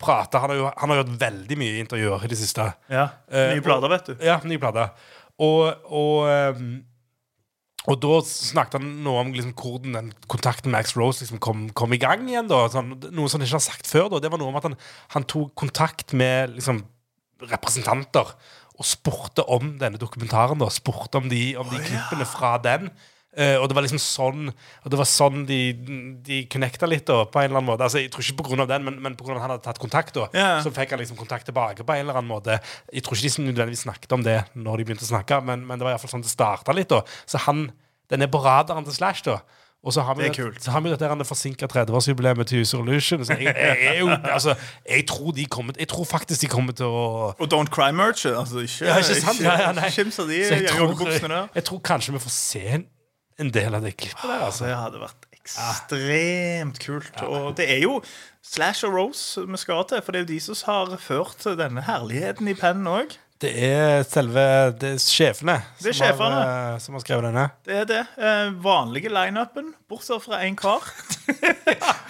prater 0.00 0.40
han 0.42 0.50
har, 0.50 0.56
jo, 0.62 0.70
han 0.80 0.90
har 0.94 1.02
gjort 1.02 1.12
veldig 1.20 1.58
mye 1.60 1.82
intervjuer 1.84 2.24
i 2.24 2.32
det 2.32 2.38
siste. 2.40 2.70
Ja, 2.90 3.04
Eh, 3.30 3.52
Nye 3.54 3.62
plater, 3.68 3.92
vet 3.92 4.08
du. 4.08 4.16
Ja, 4.24 4.40
nye 4.48 4.58
plater. 4.58 4.88
Og, 5.42 5.74
og, 5.92 6.24
ehm, 6.32 6.72
og 7.90 7.98
da 7.98 8.18
snakket 8.26 8.78
han 8.78 8.90
noe 9.02 9.24
om 9.24 9.32
liksom, 9.34 9.54
hvordan 9.58 9.96
den 9.96 10.10
kontakten 10.30 10.70
med 10.70 10.78
Max 10.78 10.94
Rose 10.94 11.24
liksom, 11.24 11.40
kom, 11.42 11.64
kom 11.74 11.94
i 11.94 11.98
gang 12.02 12.28
igjen. 12.28 12.50
Da. 12.50 12.64
Sånn, 12.70 12.94
noe 13.10 13.30
som 13.30 13.40
han 13.40 13.46
ikke 13.48 13.58
har 13.58 13.64
sagt 13.64 13.90
før. 13.90 14.06
Da. 14.12 14.20
Det 14.22 14.30
var 14.30 14.38
noe 14.38 14.52
om 14.52 14.58
at 14.60 14.68
han, 14.68 14.76
han 15.16 15.26
tok 15.30 15.50
kontakt 15.58 16.14
med 16.14 16.54
liksom, 16.54 16.84
representanter 17.50 18.30
og 18.78 18.86
spurte 18.86 19.44
om 19.50 19.74
denne 19.82 19.98
dokumentaren. 19.98 20.62
Da. 20.62 20.70
Spurte 20.70 21.18
om 21.18 21.26
de, 21.32 21.42
om 21.58 21.66
de 21.72 21.82
klippene 21.82 22.28
fra 22.28 22.54
den. 22.62 22.86
Eh, 23.32 23.56
og 23.56 23.64
det 23.70 23.76
var 23.78 23.84
liksom 23.86 23.96
sånn 23.96 24.50
Og 24.50 24.90
det 24.92 24.98
var 25.00 25.08
sånn 25.08 25.46
de, 25.48 25.72
de 26.20 26.42
connecta 26.52 26.84
litt 26.84 27.06
da, 27.08 27.22
på 27.24 27.40
en 27.40 27.46
eller 27.48 27.62
annen 27.62 27.70
måte. 27.70 27.86
Altså, 27.86 28.02
jeg 28.02 28.10
tror 28.12 28.26
ikke 28.26 28.58
av 28.60 28.68
den, 28.68 28.84
men, 28.84 28.98
men 29.00 29.16
av 29.16 29.30
at 29.30 29.40
han 29.40 29.54
hadde 29.54 29.64
tatt 29.64 29.80
kontakt. 29.80 30.12
da 30.18 30.26
yeah. 30.36 30.58
Så 30.60 30.72
fikk 30.74 30.92
han 30.92 31.00
liksom 31.00 31.16
kontakt 31.16 31.48
tilbake 31.48 31.86
på 31.86 31.96
en 31.96 32.04
eller 32.04 32.20
annen 32.20 32.28
måte. 32.28 32.58
Jeg 32.92 33.06
tror 33.06 33.16
ikke 33.16 33.32
de 33.38 33.46
nødvendigvis 33.48 33.86
snakket 33.86 34.12
om 34.12 34.26
det 34.26 34.42
når 34.52 34.82
de 34.82 34.88
begynte 34.90 35.08
å 35.08 35.12
snakke, 35.14 35.40
men, 35.48 35.64
men 35.64 35.80
det 35.80 35.86
var 35.86 35.94
i 35.94 35.96
hvert 35.96 36.04
fall 36.04 36.16
sånn 36.18 36.26
det 36.26 36.34
starta 36.34 36.76
litt. 36.76 36.92
da 36.92 37.00
Så 37.24 37.40
han, 37.46 37.70
den 38.12 38.26
er 38.26 38.32
på 38.32 38.42
radaren 38.44 38.84
til 38.84 39.00
Slash, 39.00 39.24
da. 39.24 39.40
Og 39.82 39.92
så 39.96 40.00
har 40.06 40.14
vi, 40.14 40.28
Det 40.28 40.36
det- 40.36 40.62
så 40.62 40.70
har 40.70 40.80
vi 40.80 40.90
dette 40.90 41.08
her 41.08 41.24
forsinka 41.24 41.66
30-årsjubileet 41.66 42.46
til 42.46 42.60
User 42.60 42.78
Illusion. 42.78 43.24
Så 43.24 43.32
jeg, 43.32 43.54
jeg, 43.56 43.78
jeg, 43.82 44.20
altså, 44.24 44.54
jeg, 44.88 45.06
tror 45.06 45.32
de 45.32 45.46
kommer, 45.46 45.72
jeg 45.78 45.88
tror 45.88 46.04
faktisk 46.04 46.40
de 46.40 46.46
kommer 46.46 46.72
til 46.72 46.86
å 46.86 47.34
Og 47.38 47.48
Don't 47.52 47.66
Cry-merchet. 47.66 48.36
Altså, 48.38 48.58
ikke, 48.62 48.86
ja, 48.86 48.96
ikke 48.96 49.20
sant? 49.20 49.40
Ja, 49.42 49.60
ja, 49.60 49.72
nei. 49.72 49.88
ikke 49.88 50.04
de 50.28 50.38
jeg 50.38 50.68
tror, 50.68 51.48
jeg 51.54 51.64
tror 51.64 51.78
kanskje 51.78 52.12
vi 52.12 52.18
får 52.18 52.30
se 52.30 52.62
en, 52.76 52.86
en 53.40 53.50
del 53.54 53.74
av 53.74 53.82
det 53.86 53.94
klippet 53.96 54.22
der. 54.28 54.42
Altså, 54.44 54.64
Altså. 54.64 54.64
det 54.68 54.76
hadde 54.82 55.00
vært 55.02 55.28
ekstremt 55.42 56.78
kult. 56.82 57.22
Og 57.26 57.52
det 57.58 57.66
er 57.70 57.82
jo 57.84 57.98
Slash 58.42 58.84
og 58.86 58.94
Rose 58.96 59.42
vi 59.46 59.56
skal 59.60 59.84
til, 59.90 60.02
for 60.02 60.12
det 60.12 60.20
er 60.20 60.24
jo 60.26 60.32
de 60.34 60.40
som 60.40 60.56
har 60.68 60.96
ført 61.02 61.44
denne 61.58 61.82
herligheten 61.86 62.48
i 62.50 62.54
pennen 62.58 62.86
òg. 62.90 63.16
Det 63.42 63.50
er 63.66 64.04
selve 64.06 64.42
det 64.78 64.92
er 64.94 65.00
sjefene, 65.02 65.56
Det 65.82 65.90
er 65.90 65.96
som, 65.98 66.04
har, 66.06 66.12
sjefene. 66.12 66.42
eh, 66.46 66.76
som 66.84 66.94
har 66.94 67.02
skrevet 67.02 67.24
denne. 67.26 67.46
Det 67.66 67.74
er 67.80 67.88
det. 67.90 68.02
Eh, 68.22 68.50
vanlige 68.62 69.10
lineupen, 69.10 69.72
bortsett 69.90 70.22
fra 70.22 70.42
én 70.46 70.54
kar. 70.58 70.82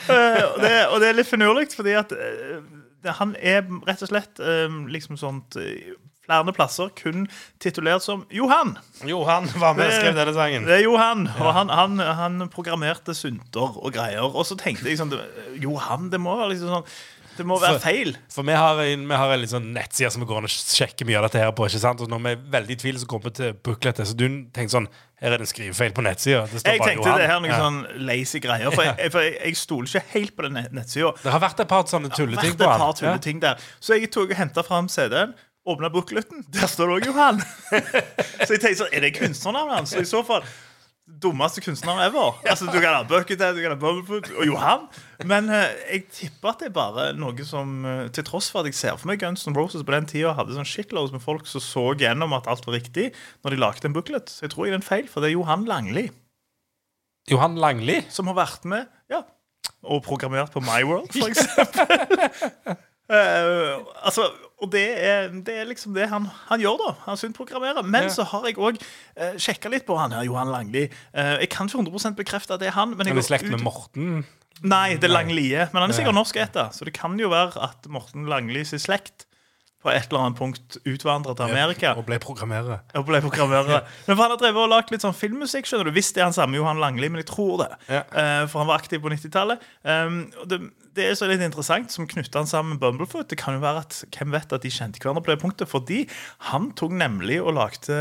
Eh, 0.03 0.43
og, 0.43 0.57
det, 0.59 0.71
og 0.91 0.97
det 0.99 1.09
er 1.09 1.15
litt 1.15 1.29
finurlig, 1.31 1.69
fordi 1.79 1.93
at 1.95 2.11
eh, 2.11 2.57
det, 3.05 3.13
han 3.21 3.37
er 3.39 3.61
rett 3.87 4.01
og 4.03 4.09
slett 4.11 4.41
eh, 4.43 4.73
liksom 4.91 5.15
sånt 5.21 5.55
eh, 5.63 5.93
Flere 6.23 6.53
plasser 6.55 6.91
kun 6.95 7.25
titulert 7.63 8.05
som 8.05 8.27
Johan. 8.31 8.77
Johan 9.09 9.49
var 9.59 9.75
med 9.75 9.89
og 9.91 9.97
skrev 9.97 10.15
denne 10.15 10.35
sangen. 10.37 10.69
Det 10.69 10.77
er 10.79 10.85
Johan, 10.85 11.25
og 11.35 11.49
han, 11.57 11.73
han, 11.75 11.99
han 11.99 12.45
programmerte 12.53 13.15
synter 13.19 13.75
og 13.83 13.91
greier. 13.97 14.23
Og 14.31 14.47
så 14.47 14.55
tenkte 14.61 14.87
jeg 14.89 15.01
sånn 15.01 15.11
Johan, 15.59 16.07
det 16.13 16.21
må 16.23 16.37
være 16.39 16.55
liksom 16.55 16.71
sånn 16.77 16.87
Det 17.33 17.47
må 17.49 17.57
være 17.59 17.79
feil. 17.81 18.11
For 18.31 18.45
vi 18.45 18.53
har 18.53 18.77
en, 18.85 19.07
vi 19.09 19.17
har 19.17 19.31
en 19.35 19.45
sånn 19.49 19.71
nettside 19.73 20.11
som 20.13 20.21
vi 20.23 20.27
går 20.29 20.43
an 20.43 20.47
og 20.47 20.53
sjekker 20.53 21.09
mye 21.09 21.17
av 21.17 21.25
dette 21.27 21.41
her 21.41 21.53
på. 21.57 21.65
ikke 21.67 21.81
sant? 21.81 22.03
Og 22.05 22.11
når 22.13 22.21
vi 22.27 22.33
er 22.37 22.43
veldig 22.55 22.75
i 22.77 22.81
tvil, 22.83 22.99
så 23.01 23.09
kommer 23.09 23.31
vi 23.31 23.37
til 23.39 23.55
bookletet. 23.65 24.11
Så 24.11 24.17
du 24.21 24.27
tenkte 24.53 24.75
sånn 24.77 24.89
Her 25.23 25.33
er 25.33 25.41
det 25.41 25.47
en 25.47 25.51
skrivefeil 25.53 25.95
på 25.97 26.03
nettsida. 26.05 26.43
Jeg 26.53 26.83
tenkte 26.83 27.07
Johan. 27.07 27.19
det 27.23 27.29
her 27.31 27.41
noen 27.41 27.51
Ja. 27.55 27.61
sånn 27.63 27.79
lazy 28.07 28.39
greier. 28.45 28.71
For 28.75 28.85
jeg, 28.85 29.11
for 29.15 29.25
jeg, 29.25 29.39
jeg 29.43 29.57
stoler 29.57 29.89
ikke 29.89 30.05
helt 30.13 30.37
på 30.37 30.43
den 30.47 30.61
nettsida. 30.77 31.13
Det 31.23 31.33
har 31.33 31.41
vært 31.41 31.61
et 31.65 31.71
par 31.73 31.89
sånne 31.89 32.11
tulleting 32.15 32.55
på 32.61 32.71
tulleting 33.01 33.41
der. 33.41 33.57
Så 33.81 33.97
jeg 33.99 34.11
tok 34.13 34.31
og 34.35 34.37
henta 34.37 34.63
fram 34.67 34.89
CD-en, 34.93 35.33
åpna 35.69 35.91
bookleten. 35.95 36.45
Der 36.53 36.67
står 36.71 36.91
det 36.91 36.99
òg 36.99 37.09
Johan. 37.13 37.41
så 38.47 38.55
jeg 38.55 38.61
tenkte 38.63 38.77
sånn, 38.83 38.93
er 38.93 39.05
det 39.07 39.15
kunstnernavnet 39.17 39.83
hans? 39.83 39.97
I 39.99 40.07
så 40.09 40.23
fall 40.27 40.45
dummeste 41.23 41.61
kunstneren 41.61 42.01
ever. 42.07 42.39
Altså, 42.49 42.67
Du 42.71 42.79
kan 42.81 42.95
ha 42.95 43.03
Buckethead, 43.07 43.57
du 43.57 43.63
kan 43.63 43.75
ha 43.75 43.79
Bumblefoot 43.79 44.31
og 44.39 44.47
Johan. 44.47 44.87
Men 45.27 45.51
eh, 45.53 45.75
jeg 45.91 46.05
tipper 46.15 46.53
at 46.53 46.63
det 46.63 46.71
er 46.71 46.77
bare 46.77 47.09
noe 47.19 47.47
som 47.47 47.85
eh, 47.87 48.07
Til 48.15 48.27
tross 48.27 48.49
for 48.51 48.63
at 48.63 48.71
jeg 48.71 48.79
ser 48.79 48.97
for 48.99 49.11
meg 49.11 49.21
Guns 49.23 49.45
N' 49.47 49.57
Roses 49.59 49.85
på 49.87 49.95
den 49.95 50.09
tida 50.11 50.35
hadde 50.39 50.57
sånn 50.57 50.69
shitloads 50.69 51.15
med 51.15 51.23
folk 51.23 51.47
som 51.51 51.63
så 51.63 51.85
gjennom 51.99 52.35
at 52.39 52.49
alt 52.51 52.67
var 52.67 52.79
riktig 52.79 53.11
når 53.43 53.55
de 53.55 53.61
lagde 53.63 53.91
en 53.91 53.97
booklet. 53.97 54.31
Så 54.31 54.47
jeg 54.47 54.55
tror 54.55 54.67
jeg 54.67 54.75
det 54.75 54.79
er 54.81 54.83
en 54.83 54.89
feil, 54.89 55.11
for 55.11 55.23
det 55.23 55.31
er 55.31 55.37
Johan 55.37 55.67
Langli 55.69 56.09
Johan 57.31 57.59
Langli. 57.61 58.01
som 58.11 58.27
har 58.31 58.39
vært 58.41 58.65
med 58.67 58.89
ja, 59.13 59.23
og 59.87 60.03
programmert 60.07 60.51
på 60.55 60.63
My 60.65 60.83
World, 60.87 61.13
for 61.15 61.31
eksempel. 61.31 62.81
Eh, 63.13 63.73
altså, 64.07 64.23
og 64.63 64.71
det 64.71 64.83
er, 65.03 65.29
det 65.43 65.57
er 65.59 65.65
liksom 65.67 65.93
det 65.97 66.07
han, 66.09 66.29
han 66.49 66.61
gjør, 66.63 66.77
da. 66.79 66.91
Han 67.09 67.19
syntprogrammerer. 67.19 67.83
Men 67.83 68.07
Ja. 68.07 68.13
så 68.15 68.23
har 68.31 68.45
jeg 68.47 68.57
òg 68.63 68.79
uh, 68.79 69.33
sjekka 69.43 69.69
litt 69.73 69.85
på 69.89 69.97
han 69.99 70.15
her, 70.15 70.23
Johan 70.29 70.53
Langli. 70.55 70.85
Eh, 71.13 71.33
jeg 71.43 71.51
kan 71.51 71.67
ikke 71.67 71.83
100 71.83 72.15
bekrefte 72.17 72.55
at 72.55 72.61
det 72.63 72.69
er 72.71 72.77
han. 72.79 72.95
Men 72.97 73.07
jeg 73.07 73.17
Han 73.17 73.19
er 73.19 73.27
i 73.27 73.31
slekt 73.31 73.49
ut- 73.49 73.51
med 73.57 73.65
Morten. 73.67 74.25
Nei, 74.63 74.95
det 74.95 75.09
er 75.09 75.15
Langlie. 75.17 75.67
Men 75.73 75.83
han 75.83 75.91
er 75.91 75.97
sikkert 75.99 76.15
norsk 76.15 76.37
etter, 76.39 76.71
så 76.71 76.85
det 76.87 76.95
kan 76.95 77.19
jo 77.19 77.29
være 77.33 77.59
at 77.67 77.89
Morten 77.91 78.29
Langli 78.31 78.63
sin 78.65 78.79
slekt 78.79 79.27
på 79.83 79.91
et 79.91 80.07
eller 80.09 80.27
annet 80.27 80.39
punkt 80.39 80.77
utvandra 80.87 81.35
til 81.35 81.51
Amerika. 81.51 81.95
Og 81.99 82.07
ble 82.07 82.19
programmerer. 82.23 82.85
Og 82.99 83.07
ble 83.09 83.19
programmerer. 83.25 83.83
Men 84.07 84.15
for 84.15 84.23
Han 84.23 84.35
har 84.35 84.41
drevet 84.41 84.63
og 84.63 84.71
lagd 84.71 84.93
litt 84.95 85.03
sånn 85.03 85.17
filmmusikk. 85.17 85.67
skjønner 85.67 85.91
du 85.91 85.97
Visst 85.97 86.15
det 86.15 86.23
er 86.23 86.31
han 86.31 86.37
samme 86.37 86.59
Johan 86.59 86.81
Langli, 86.83 87.11
men 87.11 87.23
jeg 87.23 87.29
tror 87.33 87.65
det. 87.65 87.69
Ja. 87.89 88.05
Eh, 88.05 88.45
for 88.51 88.63
han 88.63 88.71
var 88.71 88.81
aktiv 88.81 89.03
på 89.03 89.11
90-tallet. 89.13 89.61
Um, 89.83 90.23
det, 90.49 90.61
det 90.97 91.07
er 91.09 91.19
så 91.19 91.29
litt 91.31 91.43
interessant 91.45 91.93
som 91.95 92.07
knytta 92.09 92.43
han 92.43 92.51
sammen 92.51 92.77
med 92.77 92.83
Bumblefoot. 92.83 93.29
Det 93.31 93.41
kan 93.41 93.59
jo 93.59 93.65
være 93.65 93.85
at 93.85 94.01
Hvem 94.15 94.35
vet 94.35 94.55
at 94.55 94.65
de 94.65 94.73
kjente 94.73 95.03
hverandre 95.03 95.25
på 95.25 95.35
det 95.35 95.41
punktet? 95.43 95.71
Fordi 95.71 96.03
han 96.53 96.71
tok 96.79 96.95
nemlig 97.03 97.41
og 97.43 97.57
lagde 97.59 97.99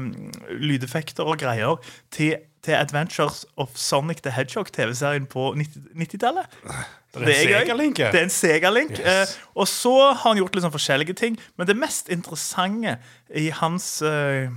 um, 0.00 0.12
lydeffekter 0.58 1.28
og 1.28 1.40
greier 1.42 1.78
til, 2.10 2.40
til 2.66 2.78
Adventures 2.80 3.44
of 3.60 3.76
Sonic 3.78 4.24
the 4.26 4.34
Hedgehog, 4.34 4.72
TV-serien 4.74 5.30
på 5.30 5.52
90 5.54 6.42
90-tallet. 7.10 7.26
Det 7.26 7.36
er 7.36 7.42
en 7.42 7.50
gøy. 7.50 7.60
Sega-link. 7.60 8.00
Det 8.00 8.20
er 8.20 8.26
en 8.26 8.34
Sega-link. 8.34 8.98
Yes. 8.98 9.36
Eh, 9.36 9.54
og 9.54 9.68
så 9.68 9.94
har 10.10 10.20
han 10.28 10.40
gjort 10.40 10.54
litt 10.56 10.66
sånn 10.66 10.74
forskjellige 10.74 11.16
ting. 11.20 11.38
Men 11.58 11.70
det 11.70 11.78
mest 11.78 12.10
interessante 12.12 12.98
i 13.34 13.48
hans 13.60 13.88
eh, 14.06 14.52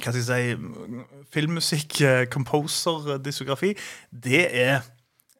hva 0.00 0.08
skal 0.08 0.22
jeg 0.22 0.28
si, 0.28 1.02
filmmusikk, 1.34 2.00
eh, 2.00 2.22
composer, 2.32 3.18
diskografi, 3.20 3.74
det 4.08 4.46
er 4.48 4.78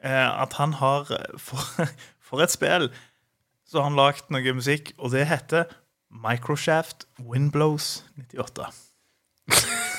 eh, 0.04 0.28
at 0.28 0.58
han 0.60 0.76
har 0.76 1.08
eh, 1.16 1.40
for, 1.40 1.88
for 2.28 2.44
et 2.44 2.52
spill 2.52 2.90
så 3.72 3.80
har 3.80 3.88
han 3.88 3.96
lagd 3.96 4.28
noe 4.28 4.52
musikk, 4.52 4.92
og 5.00 5.14
det 5.14 5.24
heter 5.30 5.64
Microshaft 6.12 7.06
Windblows 7.24 8.04
98. 8.20 8.68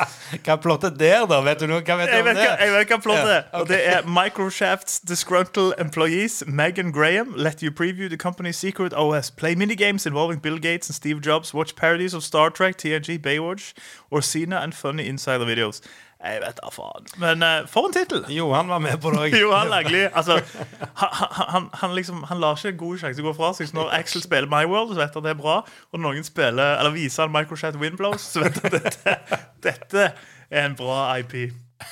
Hva 0.44 0.54
er 0.54 0.60
plottet 0.62 0.98
der, 1.00 1.26
da? 1.28 1.40
Vet 1.44 1.60
du 1.60 1.66
noe? 1.70 1.82
Hva 1.84 1.96
vet 2.00 2.08
du 2.10 2.14
Jeg 2.14 2.22
om 2.22 2.28
vet, 2.30 2.36
hva, 2.38 2.44
det? 2.56 2.66
jeg 2.66 2.72
vet 2.74 2.92
hva 2.92 2.98
plottet 3.04 3.32
er. 3.34 3.42
Og 3.58 3.68
det 3.68 3.80
er 3.88 4.06
Microshafts 4.06 5.00
disgruntled 5.00 5.74
employees 5.78 6.42
Megan 6.46 6.92
Graham 6.92 7.34
let 7.36 7.62
you 7.62 7.70
preview 7.70 8.08
the 8.08 8.16
company's 8.16 8.56
secret 8.56 8.92
OS. 8.94 9.30
Play 9.30 9.54
minigames 9.54 10.06
involving 10.06 10.40
Bill 10.40 10.58
Gates 10.58 10.88
and 10.88 10.94
Steve 10.94 11.20
Jobs. 11.20 11.52
Watch 11.54 11.74
parodies 11.76 12.14
of 12.14 12.22
Star 12.22 12.50
Trek, 12.50 12.76
TNG, 12.78 13.18
Baywatch, 13.18 13.72
Orsina 14.12 14.62
and 14.62 14.74
funny 14.74 15.06
insider 15.06 15.44
videos. 15.44 15.80
Jeg 16.20 16.40
vet 16.42 16.58
da 16.60 16.68
faen. 16.68 17.06
Men 17.22 17.42
uh, 17.42 17.68
for 17.70 17.88
en 17.88 17.94
tittel! 17.96 18.26
Johan 18.28 18.68
var 18.68 18.82
med 18.84 18.98
på 19.00 19.12
det 19.14 19.22
òg. 19.22 19.36
Johan 19.40 19.70
Langli 19.72 20.02
altså, 20.04 20.36
han, 21.00 21.14
han, 21.54 21.68
han, 21.80 21.94
liksom, 21.96 22.22
han 22.28 22.42
lar 22.42 22.58
ikke 22.60 22.74
en 22.74 22.80
god 22.82 22.98
sjanse 23.00 23.24
gå 23.24 23.32
fra 23.38 23.52
seg. 23.56 23.70
Så 23.70 23.78
når 23.78 23.94
Axel 23.96 24.24
spiller 24.24 24.50
My 24.52 24.66
World, 24.68 24.92
så 24.92 25.00
vet 25.00 25.16
han 25.16 25.24
det 25.24 25.32
er 25.32 25.40
bra. 25.40 25.60
Og 25.90 26.00
når 26.00 26.18
noen 26.18 26.26
spiller, 26.26 26.76
eller 26.76 26.92
viser 26.92 27.24
han 27.24 27.32
Microshat 27.32 27.80
Windblows, 27.80 28.26
så 28.34 28.44
vet 28.44 28.60
han 28.60 28.76
dette, 28.76 29.16
dette 29.64 30.10
er 30.50 30.66
en 30.66 30.76
bra 30.76 31.06
IP. 31.22 31.38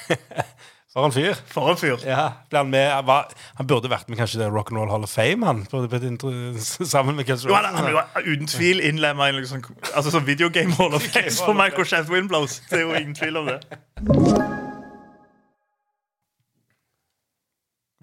For 0.98 1.06
en 1.06 1.12
fyr. 1.12 1.34
For 1.46 1.70
en 1.70 1.76
fyr. 1.78 2.00
Ja, 2.02 2.24
ble 2.50 2.58
han, 2.58 2.70
med, 2.72 2.88
var, 3.06 3.28
han 3.54 3.66
burde 3.70 3.86
vært 3.86 4.08
med 4.10 4.18
kanskje 4.18 4.40
det 4.40 4.48
Rock'n'Roll 4.50 4.90
Hall 4.90 5.04
of 5.06 5.12
Fame, 5.14 5.46
han. 5.46 5.60
burde 5.70 5.86
blitt 5.92 6.02
et 6.02 6.08
intro, 6.10 6.32
sammen 6.94 7.14
med 7.14 7.28
Kelsey 7.28 7.46
Rock. 7.46 7.68
han, 7.70 7.92
var 7.94 8.08
uten 8.26 8.50
tvil 8.50 8.82
innlemma 8.82 9.28
i 9.28 9.30
en 9.30 9.38
liksom, 9.38 9.62
altså, 9.94 10.10
sånn 10.10 10.26
videogame 10.26 10.74
hall 10.74 10.96
of 10.98 11.06
fame 11.06 11.30
for 11.30 11.54
Michael 11.54 11.70
Microshaft 11.70 12.10
Windblows. 12.10 12.56
Det 12.66 12.80
er 12.80 12.82
jo 12.82 12.96
ingen 12.98 13.14
tvil 13.14 13.38
om 13.38 13.46
det. 13.46 13.60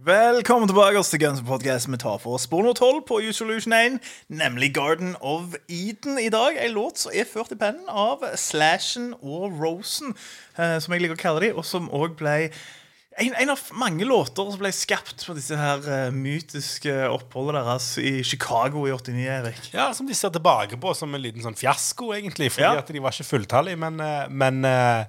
Velkommen 0.05 0.71
tilbake 0.71 1.03
til 1.03 1.19
Guns 1.19 1.43
Podcast. 1.43 1.91
Vi 1.91 1.99
tar 1.99 2.23
for 2.23 2.39
oss 2.39 2.47
spor 2.47 2.63
nummer 2.63 2.79
12 2.79 3.03
på 3.07 3.19
U-Solution 3.27 3.73
1, 3.73 3.99
nemlig 4.29 4.71
Garden 4.73 5.15
of 5.19 5.59
Eden. 5.67 6.15
I 6.19 6.29
dag 6.29 6.55
en 6.61 6.71
låt 6.71 7.03
som 7.03 7.11
er 7.11 7.27
ført 7.27 7.51
i 7.51 7.59
pennen 7.59 7.91
av 7.91 8.23
Slashen 8.39 9.11
og 9.19 9.51
Rosen, 9.59 10.15
eh, 10.55 10.79
som 10.79 10.95
jeg 10.95 11.03
liker 11.03 11.19
å 11.19 11.23
kalle 11.25 11.43
dem, 11.43 11.59
og 11.59 11.67
som 11.67 11.91
òg 11.91 12.15
ble 12.23 12.37
en, 13.17 13.35
en 13.39 13.49
av 13.53 13.61
mange 13.79 14.05
låter 14.07 14.49
som 14.51 14.59
ble 14.59 14.71
skapt 14.75 15.23
på 15.23 15.35
disse 15.37 15.55
her 15.55 15.83
uh, 15.87 16.07
mytiske 16.11 16.91
oppholdet 17.07 17.61
deres 17.61 17.85
i 18.01 18.11
Chicago 18.27 18.83
i 18.89 18.91
89, 18.91 19.21
Erik. 19.37 19.69
Ja, 19.73 19.91
Som 19.95 20.09
de 20.09 20.17
ser 20.17 20.33
tilbake 20.35 20.79
på 20.81 20.91
som 20.97 21.15
en 21.15 21.23
liten 21.23 21.45
sånn 21.45 21.55
fiasko, 21.55 22.11
egentlig. 22.17 22.51
Fordi 22.51 22.67
Ja. 22.67 22.81
at 22.83 22.91
de 22.91 22.99
var 22.99 23.15
ikke 23.15 23.29
fulltallige. 23.29 23.79
Men, 23.79 24.01
eh, 24.03 24.27
men, 24.29 24.65
eh, 24.67 25.05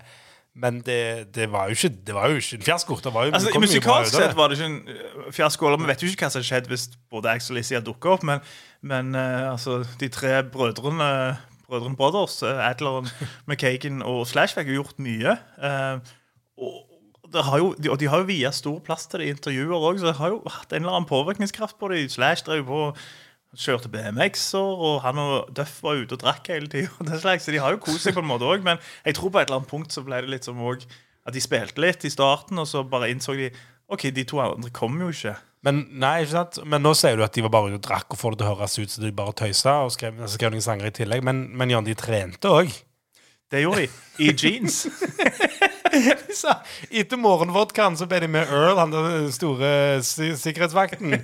men 0.55 0.81
det, 0.87 1.33
det, 1.35 1.51
var 1.51 1.69
ikke, 1.75 1.91
det 2.07 2.15
var 2.15 2.31
jo 2.31 2.39
ikke 2.39 2.61
en 2.61 2.67
fiasko. 2.69 3.01
Det 3.03 3.13
var 3.13 3.27
jo, 3.27 3.35
Altså, 3.35 3.59
Musikalsk 3.61 4.15
sett 4.15 4.39
var 4.39 4.49
det 4.49 4.61
ikke 4.61 4.71
en 4.71 5.33
fiasko. 5.35 5.67
Eller 5.67 5.83
vi 5.83 5.91
vet 5.91 6.03
jo 6.07 6.13
ikke 6.13 6.29
hva 6.29 6.31
som 6.31 6.41
hadde 6.41 6.51
skjedd 6.53 6.71
hvis 6.71 6.89
både 7.11 7.35
Axel 7.35 7.57
og 7.57 7.59
Lizzie 7.59 7.81
hadde 7.81 7.91
dukket 7.91 8.13
opp, 8.15 8.23
men, 8.23 8.41
men 8.87 9.15
uh, 9.19 9.53
altså, 9.57 9.83
de 9.99 10.09
tre 10.09 10.45
brødrene 10.47 11.11
Brødrene 11.67 11.99
Brothers, 11.99 12.43
Adleren, 12.47 13.11
McKagan 13.49 13.99
og 14.07 14.29
Slash 14.31 14.55
fikk 14.55 14.71
jo 14.71 14.85
gjort 14.85 15.01
mye. 15.03 15.35
Uh, 15.59 15.99
og, 16.63 16.85
jo, 17.35 17.71
de, 17.79 17.91
og 17.93 18.01
de 18.01 18.09
har 18.11 18.23
jo 18.23 18.29
via 18.29 18.51
stor 18.55 18.81
plass 18.85 19.07
til 19.11 19.23
det 19.23 19.29
i 19.29 19.35
intervjuer 19.35 19.77
òg, 19.77 20.01
så 20.01 20.11
det 20.11 20.19
har 20.21 20.35
jo 20.35 20.43
hatt 20.45 20.73
en 20.73 20.85
eller 20.85 20.99
annen 20.99 21.09
påvirkningskraft 21.11 21.79
på 21.81 21.91
dem. 21.93 22.09
Slash 22.13 22.47
drev 22.47 22.67
på 22.69 22.83
kjørte 23.57 23.89
BMX-er, 23.93 24.83
og 24.89 25.01
han 25.05 25.21
og 25.23 25.51
Duff 25.57 25.79
var 25.85 26.01
ute 26.01 26.17
og 26.17 26.23
drakk 26.23 26.51
hele 26.53 26.69
tida. 26.69 27.39
Så 27.41 27.55
de 27.55 27.63
har 27.63 27.73
jo 27.73 27.83
kost 27.83 28.05
seg 28.05 28.17
på 28.17 28.25
en 28.25 28.29
måte 28.29 28.49
òg, 28.49 28.65
men 28.67 28.81
jeg 29.07 29.17
tror 29.17 29.33
på 29.33 29.41
et 29.41 29.49
eller 29.49 29.63
annet 29.63 29.71
punkt 29.71 29.95
så 29.95 30.05
ble 30.05 30.21
det 30.25 30.33
litt 30.33 30.49
som 30.49 30.61
også, 30.61 30.91
at 31.27 31.35
de 31.35 31.43
spilte 31.43 31.83
litt 31.83 32.05
i 32.07 32.13
starten, 32.13 32.59
og 32.61 32.69
så 32.71 32.85
bare 32.87 33.09
innså 33.11 33.35
de 33.39 33.49
OK, 33.91 34.09
de 34.15 34.27
to 34.27 34.43
andre 34.43 34.71
kommer 34.75 35.07
jo 35.07 35.15
ikke. 35.15 35.37
Men, 35.67 35.81
nei, 35.99 36.21
ikke 36.23 36.35
sant? 36.35 36.59
men 36.69 36.83
nå 36.85 36.93
sier 36.95 37.17
du 37.19 37.25
at 37.27 37.35
de 37.35 37.43
var 37.43 37.55
bare 37.55 37.73
ute 37.73 37.81
og 37.81 37.87
drakk 37.87 38.15
og 38.15 38.21
får 38.21 38.35
det 38.35 38.41
til 38.43 38.47
å 38.47 38.51
høres 38.53 38.77
ut 38.79 38.93
som 38.93 39.07
de 39.07 39.15
bare 39.19 39.35
tøysa 39.41 39.79
og 39.87 39.95
skrev, 39.95 40.21
skrev 40.31 40.53
noen 40.55 40.67
sanger 40.67 40.91
i 40.91 40.95
tillegg. 40.95 41.25
Men, 41.27 41.47
men 41.59 41.73
Jan, 41.73 41.87
de 41.87 41.97
trente 41.99 42.51
òg. 42.51 42.71
Det 43.51 43.63
gjorde 43.63 43.87
de. 43.87 43.89
I 44.27 44.31
jeans. 44.35 44.85
Etter 47.01 47.17
morgenvodkaen 47.21 47.97
så 47.99 48.07
ble 48.09 48.21
de 48.25 48.29
med 48.31 48.49
Earl, 48.53 48.79
han 48.79 48.93
den 48.95 49.31
store 49.35 49.71
si- 50.07 50.33
sikkerhetsvakten, 50.39 51.17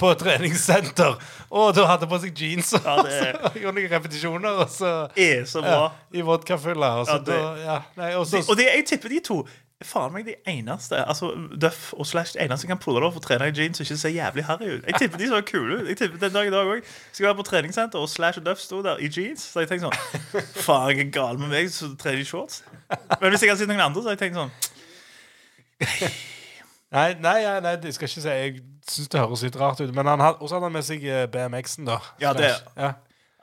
på 0.00 0.10
et 0.12 0.18
treningssenter. 0.22 1.16
Og 1.50 1.74
da 1.76 1.86
hadde 1.92 2.08
på 2.10 2.18
seg 2.22 2.34
jeans 2.40 2.72
og 2.78 2.86
Ja, 2.86 2.96
det- 3.02 3.20
så 3.42 3.52
gjorde 3.62 3.76
noen 3.80 3.90
repetisjoner. 3.92 4.60
Og 4.64 4.68
så, 4.72 4.94
Er 5.16 5.44
så 5.48 5.62
ja. 5.64 5.80
I 6.12 6.24
vodkafylla. 6.26 6.90
Og 7.00 7.06
så 7.06 7.12
Ja, 7.12 7.18
det- 7.18 7.40
da, 7.42 7.54
ja, 7.64 7.78
nei, 7.96 8.14
og 8.14 8.26
så, 8.26 8.42
Og 8.48 8.56
det, 8.56 8.66
jeg 8.74 8.86
tipper 8.86 9.08
de 9.16 9.20
to 9.20 9.42
faen 9.84 10.12
meg 10.14 10.24
de 10.24 10.32
eneste 10.48 10.96
Altså 11.04 11.28
Duff 11.60 11.90
og 11.92 12.06
Slash 12.08 12.32
de 12.32 12.40
eneste 12.40 12.64
som 12.64 12.70
kan 12.72 12.78
pulle 12.80 13.02
det 13.02 13.08
opp 13.10 13.18
og 13.20 13.22
trene 13.26 13.50
i 13.50 13.52
jeans 13.52 13.80
og 13.80 13.84
ikke 13.84 13.96
se 14.00 14.08
jævlig 14.14 14.44
harry 14.48 14.70
ut. 14.78 14.86
Jeg 14.88 14.94
tipper 15.02 15.18
de 15.20 15.28
så 15.28 15.40
kule 15.44 15.82
ut. 15.82 15.88
Jeg 15.90 15.98
tipper 16.00 16.22
den 16.22 16.32
dag 16.32 16.46
i 16.48 16.52
dag 16.54 16.70
òg. 16.72 16.80
Skal 17.12 17.26
være 17.26 17.36
på 17.42 17.44
treningssenter, 17.50 17.98
og 18.00 18.08
Slash 18.08 18.38
og 18.40 18.46
Duff 18.46 18.62
sto 18.64 18.80
der 18.82 18.96
i 19.04 19.10
jeans. 19.12 19.44
Så 19.52 19.60
jeg 19.60 19.68
tenkte 19.68 19.90
sånn 19.90 20.46
Faen, 20.64 20.94
jeg 20.96 21.06
er 21.06 21.10
gal 21.18 21.36
med 21.42 21.52
meg, 21.52 21.68
så 21.74 21.90
trener 22.00 22.22
de 22.22 22.24
shorts. 22.24 22.62
Men 23.20 23.28
hvis 23.34 23.44
jeg 23.44 23.52
hadde 23.52 23.60
sett 23.64 23.68
noen 23.74 23.84
andre, 23.90 24.02
så 24.02 24.08
hadde 24.08 24.16
jeg 24.16 24.24
tenkt 24.24 24.40
sånn 24.40 24.54
nei, 26.96 27.10
nei, 27.20 27.36
nei, 27.44 27.60
nei, 27.60 27.74
det 27.82 27.92
skal 27.96 28.08
ikke 28.08 28.22
si 28.24 28.28
Jeg 28.32 28.54
syns 28.88 29.10
det 29.12 29.20
høres 29.20 29.42
litt 29.44 29.58
rart 29.60 29.80
ut. 29.82 29.92
Men 29.96 30.08
han 30.08 30.22
hadde, 30.24 30.38
også 30.40 30.56
hadde 30.56 30.70
han 30.70 30.76
med 30.78 30.86
seg 30.86 31.04
eh, 31.04 31.26
BMX-en, 31.32 31.88
da. 31.90 31.98
Ja, 32.22 32.32
det- 32.36 32.54
ja. 32.78 32.92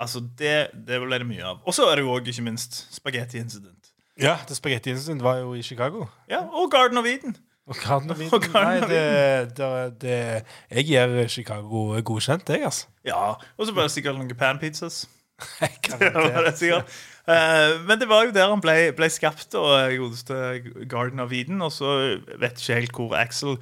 Altså, 0.03 0.19
det, 0.39 0.55
det 0.87 0.97
ble 1.03 1.19
det 1.21 1.27
mye 1.29 1.43
av. 1.45 1.59
Og 1.69 1.75
så 1.77 1.85
er 1.91 1.99
det 1.99 2.03
jo 2.07 2.15
òg, 2.17 2.25
ikke 2.27 2.43
minst, 2.43 2.79
Spaghetti 2.95 3.37
Incident. 3.39 3.82
Ja 4.21 4.37
det 4.47 4.57
Spaghetti 4.57 4.93
Incident 4.93 5.23
var 5.23 5.41
jo 5.41 5.53
i 5.53 5.61
Chicago. 5.61 6.05
Ja, 6.29 6.43
Og 6.51 6.71
Garden 6.71 6.97
of 6.97 7.05
Eden. 7.05 7.37
Og 7.67 7.75
Garden 7.75 8.11
of 8.11 8.19
Eden. 8.21 8.29
Garden 8.29 8.53
Nei, 8.53 8.89
det, 8.89 9.57
det, 9.57 10.01
det 10.01 10.43
Jeg 10.71 10.85
gir 10.85 11.27
Chicago 11.27 12.01
godkjent, 12.01 12.49
jeg, 12.49 12.63
altså. 12.63 12.87
Ja, 13.05 13.33
Og 13.57 13.67
så 13.67 13.73
bare 13.73 13.89
det 13.89 13.95
sikkert 13.97 14.19
noen 14.19 14.35
panpizzas. 14.37 15.05
var 15.99 16.45
det 16.45 16.57
sikkert. 16.57 16.91
Eh, 17.27 17.79
men 17.87 17.99
det 17.99 18.09
var 18.09 18.27
jo 18.27 18.35
der 18.35 18.51
han 18.51 18.61
ble, 18.63 18.91
ble 18.95 19.09
skapt, 19.11 19.55
og 19.55 19.95
godeste 19.97 20.59
Garden 20.89 21.23
of 21.23 21.31
Eden. 21.31 21.61
Og 21.61 21.71
så 21.71 22.19
vet 22.39 22.59
ikke 22.59 22.79
helt 22.79 22.99
hvor 22.99 23.15
Axel 23.17 23.57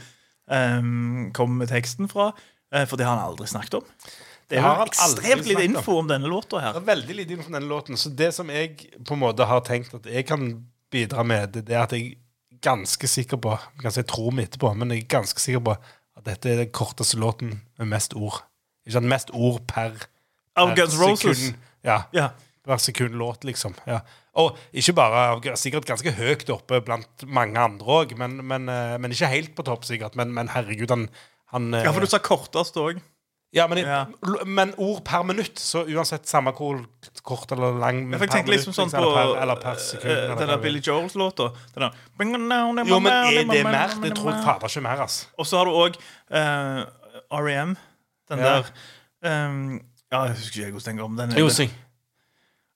um, 0.51 1.29
kom 1.33 1.57
med 1.61 1.71
teksten 1.71 2.09
fra, 2.09 2.31
uh, 2.75 2.85
for 2.85 2.97
det 2.97 3.07
har 3.07 3.17
han 3.17 3.31
aldri 3.31 3.47
snakket 3.49 3.81
om. 3.81 3.87
Det 4.51 4.59
er 4.59 4.65
har 4.65 4.81
jo 4.81 4.89
ekstremt 4.89 5.47
lite 5.47 5.63
info 5.63 5.95
om 6.01 6.09
denne 6.09 6.27
låta 6.27 6.59
Det 6.59 6.81
er 6.81 6.87
veldig 6.89 7.15
lite 7.21 7.37
info 7.37 7.47
om 7.47 7.55
denne 7.55 7.71
låten. 7.71 7.97
Så 7.97 8.11
det 8.11 8.33
som 8.35 8.49
jeg 8.51 8.75
på 9.07 9.15
en 9.15 9.23
måte 9.23 9.47
har 9.47 9.63
tenkt 9.63 9.95
at 9.95 10.09
jeg 10.11 10.27
kan 10.27 10.43
bidra 10.91 11.23
med, 11.23 11.55
det, 11.55 11.69
er 11.71 11.85
at 11.85 11.95
jeg 11.95 12.11
er 12.11 12.59
ganske 12.61 13.07
sikker 13.07 13.39
på 13.41 13.55
Jeg 13.55 13.85
kan 13.85 13.95
si 13.95 14.03
tro 14.03 14.27
meg 14.35 14.49
etterpå, 14.49 14.73
men 14.75 14.91
jeg 14.91 15.05
er 15.05 15.11
ganske 15.15 15.39
sikker 15.39 15.63
på 15.69 15.77
at 16.19 16.25
dette 16.27 16.51
er 16.51 16.65
den 16.65 16.73
korteste 16.75 17.19
låten 17.21 17.61
med 17.79 17.93
mest 17.93 18.13
ord. 18.13 18.43
Ikke 18.83 18.97
sant? 18.97 19.11
Mest 19.11 19.31
ord 19.33 19.61
per, 19.69 19.95
per 20.57 20.75
Guns 20.77 20.97
Roses. 20.99 21.51
Ja. 21.87 22.03
Ja. 22.13 22.31
hver 22.67 22.77
sekund 22.77 23.15
låt, 23.17 23.43
liksom. 23.47 23.73
Ja. 23.89 24.03
Og 24.37 24.57
ikke 24.71 24.93
bare 24.99 25.55
sikkert 25.59 25.87
ganske 25.89 26.11
høyt 26.13 26.49
oppe 26.53 26.77
blant 26.85 27.25
mange 27.25 27.59
andre 27.59 27.97
òg, 28.01 28.13
men, 28.19 28.37
men, 28.47 28.69
eh, 28.69 28.97
men 29.01 29.15
ikke 29.15 29.31
helt 29.31 29.55
på 29.57 29.65
topp, 29.67 29.87
sikkert. 29.87 30.15
Men, 30.19 30.33
men 30.35 30.51
herregud, 30.53 30.91
han, 30.93 31.07
han 31.55 31.73
eh, 31.73 31.87
ja, 31.87 31.95
for 31.95 32.03
du 32.03 32.11
sa 32.11 32.21
kortest 32.23 32.77
òg. 32.79 33.01
Ja, 33.53 33.67
men, 33.67 33.77
Ja. 33.77 34.05
men 34.45 34.73
ord 34.77 35.03
per 35.03 35.23
minutt, 35.23 35.59
så 35.59 35.83
uansett 35.87 36.25
samme 36.27 36.51
hvor 36.55 36.85
kort 37.23 37.51
eller 37.51 37.73
lang 37.79 38.11
Jeg 38.11 38.19
fikk 38.21 38.29
per 38.29 38.37
tenke 38.37 38.51
liksom 38.53 38.73
sånn 38.73 38.89
sånn 38.89 38.99
eller 39.01 39.11
på 39.11 39.33
per, 39.33 39.41
eller 39.41 39.55
per 39.55 39.75
sekund. 39.75 40.11
eh, 40.11 40.23
eller 40.23 40.35
den 40.39 40.47
der 40.47 40.57
Billy 40.57 40.79
er. 40.79 40.81
Joels-låta. 40.87 41.49
Den 41.75 41.81
der 41.89 41.91
Jo, 42.87 42.99
men 42.99 43.11
er 43.11 43.43
det 43.51 43.63
mer? 43.63 43.87
Det 44.01 44.15
tror 44.15 44.31
jeg 44.31 44.43
fader 44.43 44.67
ikke 44.67 44.81
mer, 44.87 45.01
ass. 45.03 45.27
Og 45.37 45.45
så 45.45 45.57
har 45.57 45.65
du 45.65 45.71
òg 45.71 45.95
R.E.M. 47.31 47.77
Den 48.29 48.39
Ja. 48.39 48.61
der 49.21 49.47
um, 49.47 49.81
Ja, 50.11 50.23
jeg 50.23 50.35
husker 50.35 50.65
ikke 50.65 50.71
hvordan 50.79 50.85
den 50.85 50.97
går. 50.97 51.07
men 51.09 51.29
Den 51.29 51.49
syng. 51.49 51.71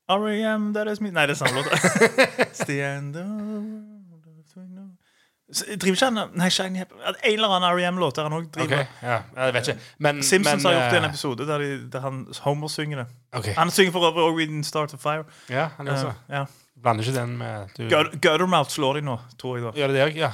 R.E.M. 0.09 0.73
that 0.73 0.87
is 0.87 1.01
me 1.01 1.09
Nei, 1.09 1.25
det 1.25 1.31
er 1.41 1.45
samme 1.45 1.55
låt. 1.55 1.65
It's 2.45 2.65
the 2.65 2.81
end 2.83 3.15
of 3.15 3.94
Driver 5.53 5.93
ikke 5.93 6.07
han 6.09 6.31
Nei, 6.33 6.47
Shiny 6.49 6.79
Happy 6.81 6.95
En 6.97 7.33
eller 7.35 7.51
annen 7.53 7.67
R.E.M.-låt 7.69 8.17
der 8.17 8.25
han 8.25 8.33
òg 8.33 8.47
driver. 8.53 8.79
Okay, 8.81 8.87
ja, 9.05 9.19
jeg 9.37 9.53
vet 9.53 9.67
ikke. 9.69 9.89
Men, 10.01 10.23
Simpsons 10.25 10.63
men, 10.63 10.71
har 10.71 10.79
gjort 10.79 10.97
en 10.97 11.05
eh, 11.05 11.09
episode 11.13 11.47
der, 11.47 11.61
de, 11.61 11.75
der 11.93 12.01
han 12.01 12.23
Homer 12.41 12.71
synger 12.73 13.03
det. 13.03 13.05
Okay. 13.31 13.53
Han 13.57 13.71
synger 13.71 13.93
for 13.93 14.07
øvrig 14.09 14.25
òg 14.25 14.39
We 14.39 14.47
Didn't 14.49 14.65
Start 14.65 14.95
a 14.97 14.97
Fire. 14.97 15.27
Ja, 15.49 15.67
han 15.77 15.91
også. 15.93 16.15
Uh, 16.15 16.33
ja. 16.33 16.45
Blander 16.81 17.05
ikke 17.05 17.19
den 17.19 17.37
med 17.37 17.77
du, 17.77 17.85
Guttermouth 18.21 18.73
slår 18.73 18.99
de 18.99 19.05
nå, 19.05 19.19
tror 19.39 19.57
jeg. 19.57 19.67
da 19.67 19.79
Gjør 19.79 19.93
det 19.93 19.99
det 19.99 20.05
òg? 20.07 20.17
Ja. 20.17 20.31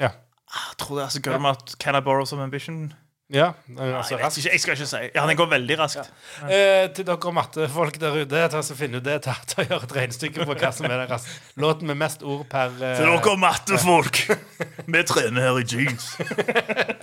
ja. 0.00 0.10
Ah, 0.48 0.66
Jeg 0.72 0.78
tror 0.78 0.96
det 0.96 1.04
altså 1.10 1.22
Guttermouth 1.22 1.76
Can 1.80 2.00
I 2.00 2.00
Borrow 2.00 2.24
Some 2.24 2.42
Ambition? 2.42 2.92
Ja, 3.32 3.54
Nei, 3.72 3.86
altså, 3.88 4.18
jeg, 4.18 4.20
vet 4.20 4.36
ikke, 4.36 4.50
jeg 4.52 4.60
skal 4.60 4.74
ikke 4.76 4.86
si. 4.86 4.98
Ja, 5.14 5.22
Den 5.24 5.36
går 5.38 5.46
veldig 5.48 5.76
raskt. 5.80 6.10
Eh, 6.44 6.90
til 6.92 7.06
dere 7.08 7.30
mattefolk 7.32 7.96
der 8.00 8.18
ute, 8.20 8.42
ta 8.52 8.60
så 8.62 8.76
finn 8.76 8.98
ut 8.98 9.04
det. 9.04 9.22
Ta, 9.24 9.32
ta 9.48 9.64
Gjør 9.64 9.86
et 9.86 9.94
regnestykke 9.96 10.44
på 10.44 10.56
hva 10.60 10.72
som 10.76 10.90
er 10.90 11.06
deres 11.06 11.24
låten 11.56 11.88
med 11.88 11.96
mest 12.02 12.20
ord 12.20 12.42
per 12.52 12.74
eh, 12.76 12.98
Til 12.98 13.08
dere 13.08 13.36
mattefolk! 13.40 14.20
Vi 14.92 15.04
trener 15.08 15.48
her 15.48 15.60
i 15.62 15.64
jeans. 15.64 16.10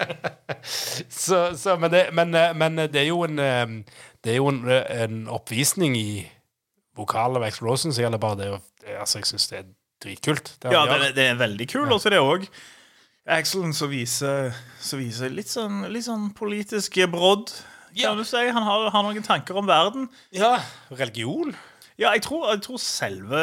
så, 1.23 1.39
så, 1.57 1.75
men, 1.81 1.89
det, 1.89 2.03
men, 2.13 2.37
eh, 2.37 2.53
men 2.53 2.77
det 2.83 3.01
er 3.01 3.07
jo 3.09 3.23
en 3.25 3.41
eh, 3.41 3.97
Det 4.21 4.35
er 4.35 4.37
jo 4.37 4.51
en, 4.51 4.61
eh, 4.69 5.01
en 5.07 5.23
oppvisning 5.33 5.97
i 5.97 6.11
vokal 6.97 7.39
av 7.39 7.47
Rosen, 7.65 7.95
gjelder 7.97 8.21
bare 8.21 8.37
det 8.37 8.51
Altså, 8.99 9.23
jeg 9.23 9.29
syns 9.29 9.49
det 9.49 9.57
er 9.57 9.65
dritkult. 10.01 10.53
Det 10.61 10.71
Ja, 10.73 10.85
det, 10.85 11.15
det 11.17 11.25
er 11.31 11.41
veldig 11.41 11.67
kul. 11.69 11.89
Og 11.89 12.01
så 12.01 12.09
er 12.09 12.15
det 12.17 12.21
òg 12.21 12.47
Axelen 13.29 13.73
som 13.77 13.91
viser, 13.91 14.55
så 14.81 14.97
viser 14.97 15.29
litt, 15.29 15.49
sånn, 15.51 15.83
litt 15.93 16.07
sånn 16.07 16.31
politisk 16.33 16.97
brodd, 17.11 17.51
kan 17.93 18.17
du 18.17 18.25
si. 18.25 18.47
Han 18.49 18.65
har, 18.65 18.87
har 18.93 19.03
noen 19.05 19.25
tanker 19.25 19.59
om 19.59 19.67
verden. 19.69 20.07
ja, 20.33 20.55
religion. 20.89 21.53
Ja, 21.99 22.15
jeg 22.15 22.23
tror, 22.25 22.47
jeg 22.49 22.63
tror 22.65 22.79
selve 22.81 23.41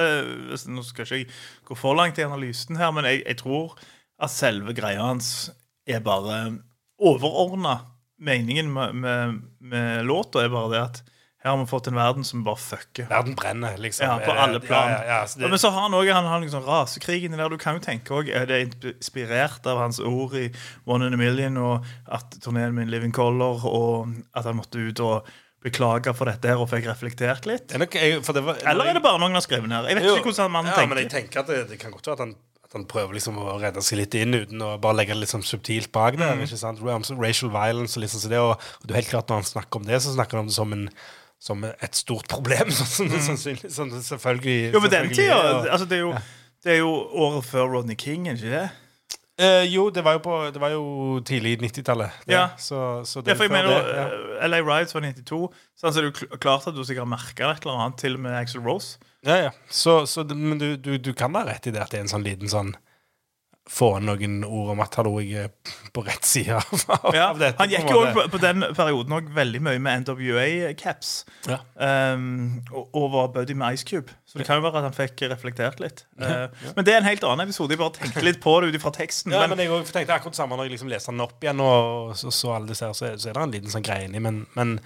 Nå 0.66 0.82
skal 0.82 1.04
ikke 1.04 1.18
jeg 1.20 1.26
gå 1.68 1.76
for 1.78 1.94
langt 1.94 2.18
i 2.18 2.24
analysen 2.26 2.78
her, 2.80 2.90
men 2.96 3.06
jeg, 3.06 3.22
jeg 3.22 3.38
tror 3.44 3.76
at 4.18 4.32
selve 4.34 4.74
greia 4.74 5.04
hans 5.04 5.52
er 5.86 6.02
bare 6.02 6.58
overordna. 6.98 7.76
Meningen 8.18 8.72
med, 8.74 8.96
med, 8.98 9.38
med 9.62 10.08
låta 10.08 10.42
er 10.42 10.50
bare 10.50 10.72
det 10.72 10.80
at 10.82 11.02
her 11.44 11.52
har 11.52 11.58
vi 11.60 11.66
fått 11.70 11.86
en 11.86 11.94
verden 11.94 12.24
som 12.26 12.40
bare 12.42 12.58
fucker. 12.58 13.06
Verden 13.10 13.36
brenner, 13.38 13.76
liksom. 13.78 14.08
Ja, 14.08 14.16
på 14.18 14.32
Er 14.32 14.40
alle 14.42 14.58
plan. 14.60 14.90
Ja, 14.90 15.02
ja, 15.06 15.18
ja, 15.22 15.26
det, 15.38 15.50
men 15.52 15.60
så 15.62 15.70
har 15.70 15.84
han 15.86 15.94
òg 15.94 16.08
han 16.10 16.26
har 16.26 16.40
liksom 16.42 16.64
rasekrigen 16.66 17.36
der. 17.38 17.48
Du 17.48 17.58
kan 17.62 17.78
jo 17.78 17.82
tenke 17.84 18.10
også, 18.16 18.32
Er 18.34 18.46
det 18.50 18.58
inspirert 18.90 19.66
av 19.70 19.78
hans 19.78 20.00
ord 20.02 20.34
i 20.34 20.48
One 20.84 21.06
in 21.06 21.14
a 21.14 21.20
Million, 21.20 21.56
og 21.62 21.86
at 22.10 22.40
turneen 22.42 22.74
min 22.74 22.90
Living 22.90 23.14
Color, 23.14 23.62
og 23.70 24.08
at 24.34 24.44
han 24.50 24.58
måtte 24.58 24.82
ut 24.82 24.98
og 25.04 25.30
beklage 25.62 26.10
for 26.14 26.30
dette 26.30 26.50
her 26.50 26.58
og 26.58 26.68
fikk 26.70 26.86
reflektert 26.90 27.46
litt? 27.46 27.70
er 27.74 27.82
nok, 27.82 27.94
jeg, 27.94 28.18
var, 28.22 28.58
Eller 28.66 28.90
er 28.90 28.98
det 28.98 29.02
bare 29.06 29.18
noen 29.22 29.38
har 29.38 29.42
skrevet 29.46 29.70
ned? 29.70 29.88
Jeg 29.90 29.98
vet 30.00 30.06
Jo. 30.10 30.16
ikke 30.18 30.32
hvordan 30.32 30.50
mannen 30.54 30.70
ja, 30.72 30.76
tenker. 30.80 30.94
Men 30.94 31.02
jeg 31.04 31.10
tenker 31.14 31.42
at 31.42 31.50
det, 31.54 31.62
det 31.70 31.78
kan 31.82 31.94
godt 31.94 32.06
være 32.10 32.18
at 32.18 32.24
han, 32.26 32.34
at 32.66 32.76
han 32.76 32.84
prøver 32.90 33.14
liksom 33.18 33.38
å 33.42 33.54
redde 33.62 33.82
seg 33.82 34.02
litt 34.02 34.14
inn 34.18 34.34
uten 34.34 34.62
å 34.62 34.72
bare 34.82 34.98
legge 35.00 35.14
det 35.14 35.22
litt 35.22 35.32
sånn 35.34 35.46
subtilt 35.46 35.90
bak 35.94 36.18
der. 36.18 36.34
Mm. 36.34 36.44
ikke 36.46 36.58
sant? 36.60 36.82
Racial 36.82 37.50
violence 37.54 37.94
og 37.98 38.04
liksom 38.06 38.22
så 38.26 38.30
det, 38.34 38.42
og, 38.42 38.58
og 38.58 38.86
det 38.86 38.94
er 38.94 39.00
helt 39.02 39.14
klart 39.14 39.30
når 39.30 39.42
han 39.42 39.50
snakker 39.54 39.82
om 39.82 39.86
det, 39.88 40.02
så 40.02 40.14
snakker 40.18 40.38
han 40.38 40.46
om 40.46 40.52
det 40.52 40.58
som, 40.58 40.74
en, 40.74 40.88
som 41.38 41.62
et 41.64 41.94
stort 41.96 42.28
problem. 42.30 42.72
Sånn 42.74 43.12
mm. 43.12 43.22
sannsynlig 43.30 43.70
sånn 43.72 43.94
selvfølgelig. 43.94 44.74
Jo, 44.74 44.82
men 44.82 44.92
den 44.92 45.14
tida 45.14 45.38
altså, 45.62 45.86
det, 45.88 46.00
er 46.00 46.04
jo, 46.06 46.12
det 46.66 46.76
er 46.76 46.82
jo 46.82 46.92
året 47.24 47.46
før 47.46 47.72
Rodney 47.76 47.98
King, 47.98 48.28
er 48.28 48.38
ikke 48.38 48.54
det? 48.54 48.66
Eh, 49.38 49.64
jo, 49.70 49.84
det 49.94 50.02
var 50.02 50.16
jo, 50.16 50.22
på, 50.24 50.36
det 50.50 50.58
var 50.58 50.72
jo 50.74 50.84
tidlig 51.26 51.60
90-tallet. 51.62 52.24
Ja. 52.26 52.48
Så, 52.58 53.04
så 53.06 53.22
det 53.22 53.30
Ja, 53.30 53.38
for 53.38 53.46
jeg 53.46 53.54
mener, 53.54 53.70
det, 53.70 53.92
ja. 53.94 54.06
eh, 54.40 54.48
LA 54.50 54.58
Rides 54.66 54.96
var 54.96 55.04
92, 55.06 55.38
sånn, 55.78 55.92
så 55.94 56.00
er 56.00 56.08
det 56.08 56.10
jo 56.10 56.40
klart 56.42 56.66
at 56.66 56.74
du 56.74 56.82
sikkert 56.82 57.06
merka 57.06 57.52
et 57.52 57.62
eller 57.62 57.84
annet, 57.84 58.00
til 58.02 58.18
og 58.18 58.24
med 58.26 58.34
Axel 58.34 58.64
Rose. 58.66 58.98
Ja, 59.22 59.36
ja. 59.44 59.52
Så, 59.70 60.00
så, 60.10 60.26
men 60.34 60.58
du, 60.58 60.72
du, 60.74 60.96
du 60.98 61.12
kan 61.14 61.38
ha 61.38 61.44
rett 61.46 61.70
i 61.70 61.74
det 61.74 61.84
at 61.84 61.94
det 61.94 62.00
er 62.00 62.08
en 62.08 62.10
sånn 62.10 62.26
liten 62.26 62.50
sånn 62.50 62.74
Få 63.68 63.90
noen 64.00 64.38
ord 64.46 64.70
om 64.72 64.80
at 64.80 64.94
hallo, 64.96 65.18
jeg 65.20 65.44
er 65.44 65.72
på 65.92 66.02
rett 66.06 66.24
side 66.24 66.56
av, 66.56 67.12
Ja, 67.14 67.26
av 67.30 67.40
dette. 67.40 67.58
han 67.60 67.72
gikk 67.72 67.90
jo 67.92 68.00
på, 68.16 68.24
på 68.32 68.40
den 68.40 68.64
perioden 68.76 69.16
også 69.18 69.34
veldig 69.36 69.60
mye 69.66 69.82
med 69.84 70.06
NWA-caps. 70.06 71.10
Ja. 71.50 71.58
Um, 71.76 72.62
og, 72.72 72.88
og 72.96 73.08
var 73.12 73.28
buddy 73.34 73.56
med 73.58 73.76
Ice 73.76 73.84
Cube. 73.88 74.14
Så 74.28 74.40
det 74.40 74.46
kan 74.48 74.60
jo 74.60 74.64
være 74.64 74.80
at 74.80 74.88
han 74.88 74.96
fikk 74.96 75.26
reflektert 75.32 75.82
litt. 75.84 76.04
Uh, 76.20 76.48
Men 76.76 76.88
det 76.88 76.94
er 76.94 77.02
en 77.02 77.08
helt 77.08 77.24
annen 77.28 77.48
episode. 77.48 77.76
Jeg 77.76 77.82
bare 77.82 77.96
tenkte 77.98 78.24
litt 78.24 78.40
på 78.44 78.56
det 78.60 78.72
ut 78.72 78.78
ifra 78.80 78.92
teksten. 78.94 79.32
Ja, 79.36 79.44
men, 79.46 79.56
men 79.56 79.66
jeg 79.68 79.90
tenkte 79.92 80.16
akkurat 80.16 80.38
samme 80.38 80.56
når 80.56 80.68
jeg 80.70 80.78
liksom 80.78 80.92
leste 80.92 81.12
den 81.12 81.24
opp 81.24 81.44
igjen, 81.44 81.60
og 81.64 82.16
så, 82.18 82.32
så 82.34 82.56
alle 82.56 82.72
disse 82.72 82.88
her, 82.88 82.96
så, 82.96 83.12
så 83.20 83.30
er 83.30 83.36
det 83.36 83.44
en 83.44 83.54
liten 83.58 83.74
sånn 83.76 83.84
greie 83.86 84.08
inni, 84.08 84.22
men, 84.24 84.42
men, 84.56 84.78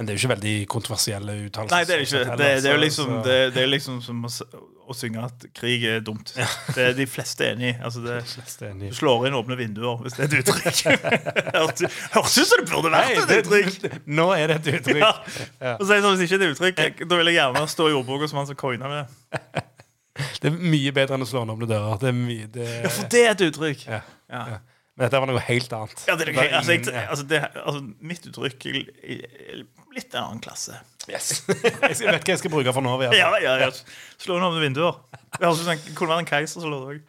men 0.00 0.06
det 0.08 0.14
er 0.14 0.16
jo 0.16 0.20
ikke 0.22 0.28
veldig 0.32 0.52
kontroversielle 0.72 1.32
uttalelser. 1.44 1.76
nei, 1.76 1.84
det 1.84 1.92
er 1.92 2.02
ikke. 2.06 2.10
sånn 2.24 2.38
Det, 2.40 2.46
det, 2.64 2.68
er 2.70 2.72
jo 2.78 2.80
liksom, 2.80 3.10
det, 3.26 3.34
det 3.52 3.60
er 3.60 3.66
liksom 3.68 3.98
som 4.00 4.22
å, 4.24 4.30
å 4.88 4.94
synge 4.96 5.24
at 5.26 5.44
krig 5.58 5.84
er 5.84 5.98
dumt. 6.06 6.32
Det 6.72 6.86
er 6.86 6.94
de 6.96 7.04
fleste 7.04 7.50
enig 7.50 7.66
i. 7.68 7.72
Altså 7.84 8.00
det, 8.06 8.14
du 8.80 8.86
slår 8.96 9.26
inn 9.28 9.36
åpne 9.36 9.58
vinduer, 9.60 10.00
hvis 10.00 10.16
det 10.16 10.24
er 10.24 10.38
et 10.38 10.40
uttrykk. 10.40 10.80
Høres 12.16 12.38
ut 12.38 12.48
som 12.48 12.62
det 12.62 12.66
burde 12.70 12.94
vært 12.94 13.20
et 13.26 13.34
uttrykk. 13.42 14.00
nå 14.08 14.30
er 14.38 14.54
det 14.54 14.56
et 14.62 14.72
uttrykk. 14.80 15.04
Ja. 15.04 15.76
Og 15.76 15.84
så 15.84 15.92
er 15.92 16.00
det 16.00 16.02
sånn, 16.06 16.16
Hvis 16.16 16.24
ikke 16.30 16.40
det 16.40 16.48
er 16.48 16.48
et 16.48 16.56
uttrykk, 16.56 17.04
da 17.12 17.20
vil 17.20 17.32
jeg 17.34 17.38
gjerne 17.42 17.66
stå 17.76 17.90
i 17.92 17.98
ordboka 18.00 18.32
som 18.32 18.40
han 18.40 18.48
som 18.48 18.56
coina 18.64 18.88
det. 18.96 19.04
Det 20.40 20.48
er 20.48 20.56
mye 20.56 20.96
bedre 20.96 21.20
enn 21.20 21.28
å 21.28 21.28
slå 21.28 21.44
inn 21.44 21.52
åpne 21.58 21.68
dører. 21.76 22.00
Det 22.00 22.08
er 22.08 22.16
mye, 22.24 22.48
det, 22.56 22.72
Ja, 22.86 22.96
for 22.96 23.12
det 23.12 23.26
er 23.28 23.36
et 23.36 23.48
uttrykk. 23.50 23.84
ja. 23.92 24.00
Ja. 24.32 24.62
Men 25.00 25.08
dette 25.08 25.20
var 25.22 25.30
noe 25.30 25.40
helt 25.40 25.72
annet. 25.72 26.00
Ja, 26.04 26.14
det 26.20 26.26
er 26.26 26.30
okay. 26.34 26.50
altså, 26.58 26.74
jeg, 26.76 27.04
altså, 27.08 27.24
det, 27.24 27.38
altså, 27.56 27.78
mitt 28.04 28.26
uttrykk 28.28 28.66
er 28.68 29.62
litt 29.96 30.12
en 30.12 30.20
annen 30.20 30.42
klasse. 30.44 30.76
Yes. 31.08 31.30
jeg 31.48 31.94
vet 32.04 32.04
hva 32.04 32.34
jeg 32.34 32.40
skal 32.42 32.52
bruke 32.52 32.74
for 32.76 32.84
nå. 32.84 32.98
Ja, 33.16 33.30
ja, 33.40 33.54
ja. 33.62 33.70
Slå 34.20 34.36
inn 34.36 34.44
åpne 34.44 34.60
vinduer. 34.60 34.98
Det 35.38 35.40
høres 35.40 35.62
ut 35.62 35.64
som 35.64 35.72
en- 35.72 35.96
kunne 35.96 36.12
vært 36.12 36.26
en 36.26 36.28
keiser 36.28 36.60
som 36.60 36.68
lå 36.68 36.82
der. 36.84 37.00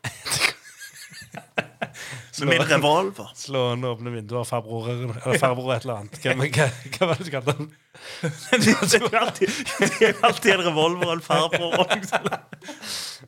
Med 2.41 2.47
min 2.47 2.63
revolver. 2.63 3.35
Slå 3.35 3.65
inn 3.75 3.83
åpne 3.91 4.15
vinduer, 4.15 4.47
farbror 4.47 4.87
eller 4.93 5.35
farbror 5.43 5.75
et 5.75 5.83
eller 5.83 6.05
annet. 6.05 6.15
Hva, 6.23 6.47
hva, 6.47 6.69
hva 6.95 7.11
var 7.11 7.19
det 7.19 7.27
du 7.27 7.33
kalte 7.35 7.57
den? 7.59 7.67
Det 8.21 8.97
er 9.01 9.17
alltid, 9.19 9.47
det 9.79 10.07
er 10.07 10.19
alltid 10.23 10.53
en 10.53 10.63
revolver 10.65 11.09
og 11.09 11.13
en 11.17 11.23
farbror. 11.25 11.87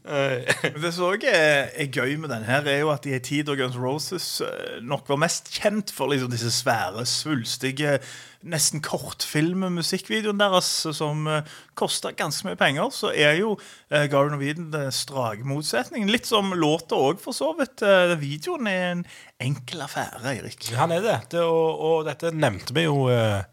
Det 0.03 0.91
som 0.93 1.07
også 1.09 1.29
er, 1.29 1.69
er 1.79 1.89
gøy 1.91 2.15
med 2.19 2.31
den 2.31 2.45
her, 2.47 2.65
er 2.67 2.79
jo 2.81 2.91
at 2.93 3.05
i 3.07 3.13
en 3.15 3.23
tid 3.23 3.47
da 3.47 3.55
Guns 3.59 3.77
Roses 3.79 4.27
eh, 4.43 4.79
nok 4.83 5.09
var 5.09 5.19
mest 5.23 5.51
kjent 5.53 5.93
for 5.95 6.11
liksom 6.11 6.31
disse 6.31 6.51
svære, 6.51 7.05
svulstige, 7.07 7.97
nesten 8.43 8.81
kortfilm-musikkvideoene 8.83 10.41
deres, 10.41 10.71
som 10.97 11.27
uh, 11.31 11.45
kosta 11.79 12.11
ganske 12.11 12.47
mye 12.49 12.59
penger, 12.59 12.89
så 12.91 13.13
er 13.15 13.37
jo 13.39 13.53
uh, 13.55 14.03
Garden 14.11 14.35
of 14.35 14.43
Eden 14.43 14.67
den 14.73 14.91
strake 14.91 15.47
motsetningen. 15.47 16.11
Litt 16.11 16.27
som 16.27 16.51
låta 16.51 16.99
òg, 16.99 17.21
for 17.23 17.35
så 17.35 17.53
vidt. 17.59 17.79
Uh, 17.79 18.17
videoen 18.19 18.67
er 18.67 18.89
en 18.89 19.05
enkel 19.43 19.85
affære, 19.87 20.25
Eirik. 20.33 20.73
Han 20.75 20.91
er 20.91 21.05
det. 21.05 21.17
det 21.37 21.45
og, 21.47 21.79
og 21.79 22.05
dette 22.09 22.33
nevnte 22.35 22.75
vi 22.75 22.83
jo 22.83 23.07
eh, 23.11 23.43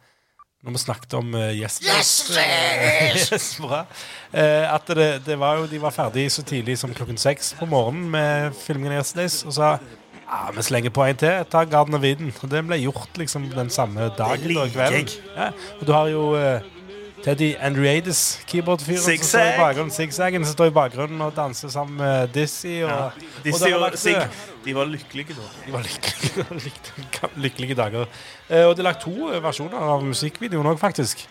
når 0.61 0.75
vi 0.75 0.81
snakket 0.83 1.15
om 1.17 1.35
uh, 1.35 1.47
Yesterdays. 1.57 3.31
yes, 3.33 3.47
bra. 3.63 3.85
Eh, 4.29 4.67
at 4.69 4.91
det, 4.93 5.23
det 5.25 5.39
var 5.41 5.57
jo, 5.57 5.69
de 5.71 5.81
var 5.81 5.95
ferdig 5.95 6.27
så 6.33 6.45
tidlig 6.45 6.77
som 6.79 6.93
klokken 6.95 7.17
seks 7.21 7.55
på 7.57 7.69
morgenen 7.71 8.11
med 8.13 8.59
filmingen 8.59 8.93
av 8.93 9.01
Yesterdays. 9.01 9.39
Og 9.49 9.57
sa 9.57 9.71
ja, 10.31 10.43
vi 10.55 10.63
slenger 10.63 10.93
på 10.95 11.07
en 11.07 11.23
til. 11.23 11.47
Ta 11.51 11.65
Garden 11.65 11.97
of 11.97 12.05
Eden. 12.05 12.35
Og 12.43 12.53
det 12.53 12.61
ble 12.69 12.79
gjort 12.83 13.17
liksom 13.19 13.49
den 13.55 13.73
samme 13.73 14.11
dagen 14.19 14.45
Det 14.45 14.53
liker 14.53 14.93
jeg. 14.99 15.17
Ja, 15.33 15.49
og 15.81 15.89
du 15.89 15.95
har 15.97 16.13
jo 16.13 16.27
eh, 16.39 16.69
Teddy 17.25 17.51
Andreades, 17.61 18.41
keyboardfyren, 18.49 19.03
som 19.03 19.25
står 19.29 19.49
i 19.51 19.57
bakgrunnen. 19.59 19.91
Zigzaggen 19.93 20.45
som 20.47 20.55
står 20.57 20.71
i 20.71 20.75
bakgrunnen 20.77 21.21
og 21.21 21.35
danser 21.37 21.69
sammen 21.73 21.99
med 22.01 22.29
Dizzie. 22.35 22.87
Og, 22.87 23.13
De, 23.45 23.53
og 23.53 23.61
og 23.75 23.81
var 23.83 23.97
Sig, 24.01 24.15
eh, 24.17 24.39
de 24.65 24.75
var 24.77 24.89
lykkelige 24.89 25.37
da. 25.37 25.49
de 25.67 25.73
var 25.75 25.85
lykkelige, 25.85 26.47
lykkelige, 26.67 27.31
lykkelige 27.45 27.75
dager. 27.77 28.07
Eh, 28.49 28.65
og 28.65 28.73
det 28.77 28.81
er 28.85 28.89
lagt 28.89 29.03
to 29.05 29.29
eh, 29.33 29.43
versjoner 29.45 29.77
av 29.93 30.05
musikkvideoen 30.09 30.71
òg, 30.73 30.79
faktisk. 30.81 31.27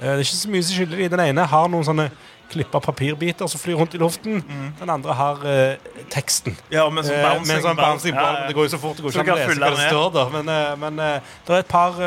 Eh, 0.00 0.06
det 0.06 0.14
er 0.14 0.24
ikke 0.24 0.38
så 0.40 0.52
mye 0.54 0.64
som 0.64 0.78
skiller 0.78 1.02
dem. 1.04 1.10
Den 1.18 1.24
ene 1.28 1.44
har 1.52 1.68
noen 1.68 1.84
sånne 1.84 2.08
klippa 2.52 2.78
papirbiter 2.80 3.48
som 3.50 3.60
flyr 3.60 3.76
rundt 3.80 3.94
i 3.94 4.00
luften. 4.00 4.40
Den 4.80 4.90
andre 4.94 5.12
har 5.18 5.44
eh, 5.50 5.90
teksten. 6.14 6.56
Ja, 6.72 6.86
med 6.88 7.04
sånn 7.04 7.18
Eh, 7.18 7.26
bouncing 7.26 7.60
sånn 7.64 7.76
bouncing 7.76 8.14
ball. 8.16 8.24
ja. 8.24 8.40
men 8.40 8.48
Det 8.48 8.56
går 8.56 8.68
jo 8.70 8.72
så 8.76 8.80
fort. 8.80 8.96
Det 8.96 9.04
går 9.04 9.18
ikke 9.18 9.20
an 9.20 9.34
å 9.34 9.36
lese 9.36 9.60
hva 9.60 9.70
det 9.74 9.90
står 9.90 10.16
der. 10.16 10.32
Men, 10.38 10.80
men 10.86 11.02
det 11.02 11.56
er 11.58 11.60
et 11.60 11.68
par 11.68 12.00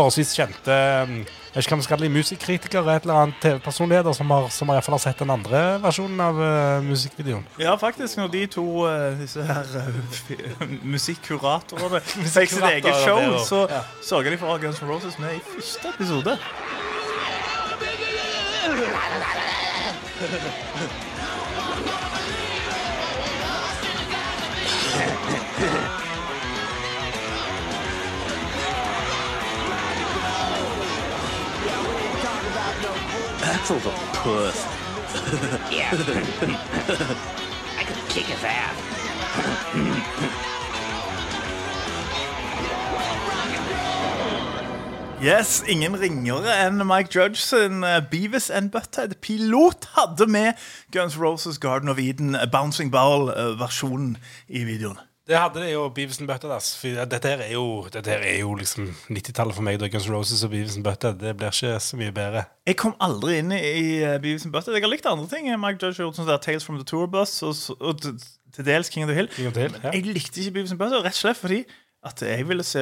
forholdsvis 0.00 0.34
kjente 0.40 0.80
eh, 0.80 1.20
jeg 1.50 1.56
vet 1.56 1.66
ikke 1.66 1.74
hva 1.74 1.80
vi 1.80 1.84
skal 1.88 2.04
musikkritikere 2.14 2.92
et 2.94 3.02
eller 3.02 3.16
annet 3.24 3.38
TV-personligheter 3.42 4.14
som, 4.14 4.28
har, 4.30 4.44
som 4.54 4.68
har, 4.70 4.76
i 4.76 4.78
hvert 4.78 4.86
fall 4.86 4.94
har 4.94 5.02
sett 5.02 5.18
den 5.18 5.32
andre 5.34 5.62
versjonen 5.82 6.20
av 6.22 6.38
uh, 6.38 6.78
musikkvideoen. 6.86 7.42
Ja, 7.58 7.74
faktisk. 7.74 8.20
Når 8.20 8.28
de 8.30 8.46
to 8.54 8.66
uh, 8.86 9.18
disse 9.18 9.42
her 9.42 9.66
uh, 9.74 9.90
musikkuratorene 10.94 11.98
fikk 12.36 12.54
sitt 12.54 12.68
eget 12.70 13.02
show, 13.02 13.18
det 13.18 13.42
så 13.48 13.64
ja. 13.66 13.82
sørga 13.98 14.30
de 14.30 14.38
for 14.38 14.46
å 14.46 14.54
ha 14.54 14.62
Guns 14.62 14.78
N' 14.78 14.92
Roses 14.94 15.18
med 15.18 15.40
i 15.40 15.42
første 15.50 15.90
episode. 15.90 16.38
Axel's 33.60 33.84
a 33.84 33.90
puss. 34.14 34.64
Yeah. 35.70 35.90
I 37.76 37.84
could 37.84 38.08
kick 38.08 38.24
his 38.24 38.42
ass. 38.42 38.76
Yes, 45.20 45.62
ingen 45.68 45.94
ringere 45.94 46.54
enn 46.54 46.86
Mike 46.86 47.10
Judge 47.10 47.36
sin 47.36 47.82
eh, 47.82 48.00
Beavis 48.00 48.48
and 48.48 48.72
Butthead-pilot 48.72 49.90
hadde 49.98 50.26
med 50.26 50.54
Guns 50.90 51.18
Roses 51.20 51.60
Garden 51.60 51.90
of 51.90 51.98
Eden, 51.98 52.34
eh, 52.34 52.46
Bouncing 52.46 52.90
Ball-versjonen 52.90 54.16
i 54.48 54.64
videoen. 54.64 55.09
Det 55.28 55.36
hadde 55.38 55.60
det 55.62 55.72
jo 55.72 55.84
Beavis 55.94 56.18
and 56.20 56.26
Butthead. 56.28 56.52
ass. 56.56 56.72
For 56.80 57.04
dette 57.06 57.28
her 57.28 57.42
er 57.44 57.52
jo, 57.52 57.64
dette 57.92 58.10
her 58.10 58.24
er 58.26 58.38
jo 58.40 58.54
liksom 58.58 58.88
90-tallet 59.12 59.54
for 59.54 59.62
meg. 59.62 59.78
da 59.78 59.86
Guns 59.92 60.08
N' 60.08 60.14
Roses 60.14 60.42
og 60.44 60.50
Beavis 60.50 60.76
and 60.76 60.84
Butthead. 60.84 61.20
Det 61.20 61.36
blir 61.38 61.52
ikke 61.52 61.76
så 61.80 61.96
mye 62.00 62.12
bedre. 62.16 62.44
Jeg 62.66 62.76
kom 62.80 62.96
aldri 63.00 63.36
inn 63.38 63.52
i 63.54 64.00
eh, 64.02 64.16
Beavis 64.22 64.44
and 64.48 64.52
Butthead. 64.54 64.74
Jeg 64.78 64.82
har 64.86 64.90
likt 64.94 65.06
andre 65.06 65.28
ting. 65.30 65.46
Mike 65.60 65.78
Judge 65.78 66.00
har 66.00 66.08
gjort 66.08 66.18
sånn 66.18 66.32
Tales 66.42 66.66
from 66.66 66.80
the 66.80 66.88
Tour 66.88 67.06
Bus 67.06 67.36
og, 67.46 67.54
og 67.80 68.00
til 68.00 68.66
dels 68.66 68.90
King 68.90 69.04
of 69.06 69.12
the 69.12 69.18
Hill. 69.20 69.30
King 69.36 69.52
of 69.52 69.54
the 69.54 69.68
Hill, 69.68 69.78
ja. 69.84 69.92
Jeg 69.94 70.08
likte 70.10 70.40
ikke 70.42 70.56
Beavis 70.58 70.74
and 70.74 70.80
Butthead 70.82 71.04
rett 71.06 71.14
og 71.14 71.22
slett 71.22 71.38
fordi 71.38 71.62
at 72.00 72.22
jeg 72.24 72.46
ville 72.48 72.64
se 72.64 72.80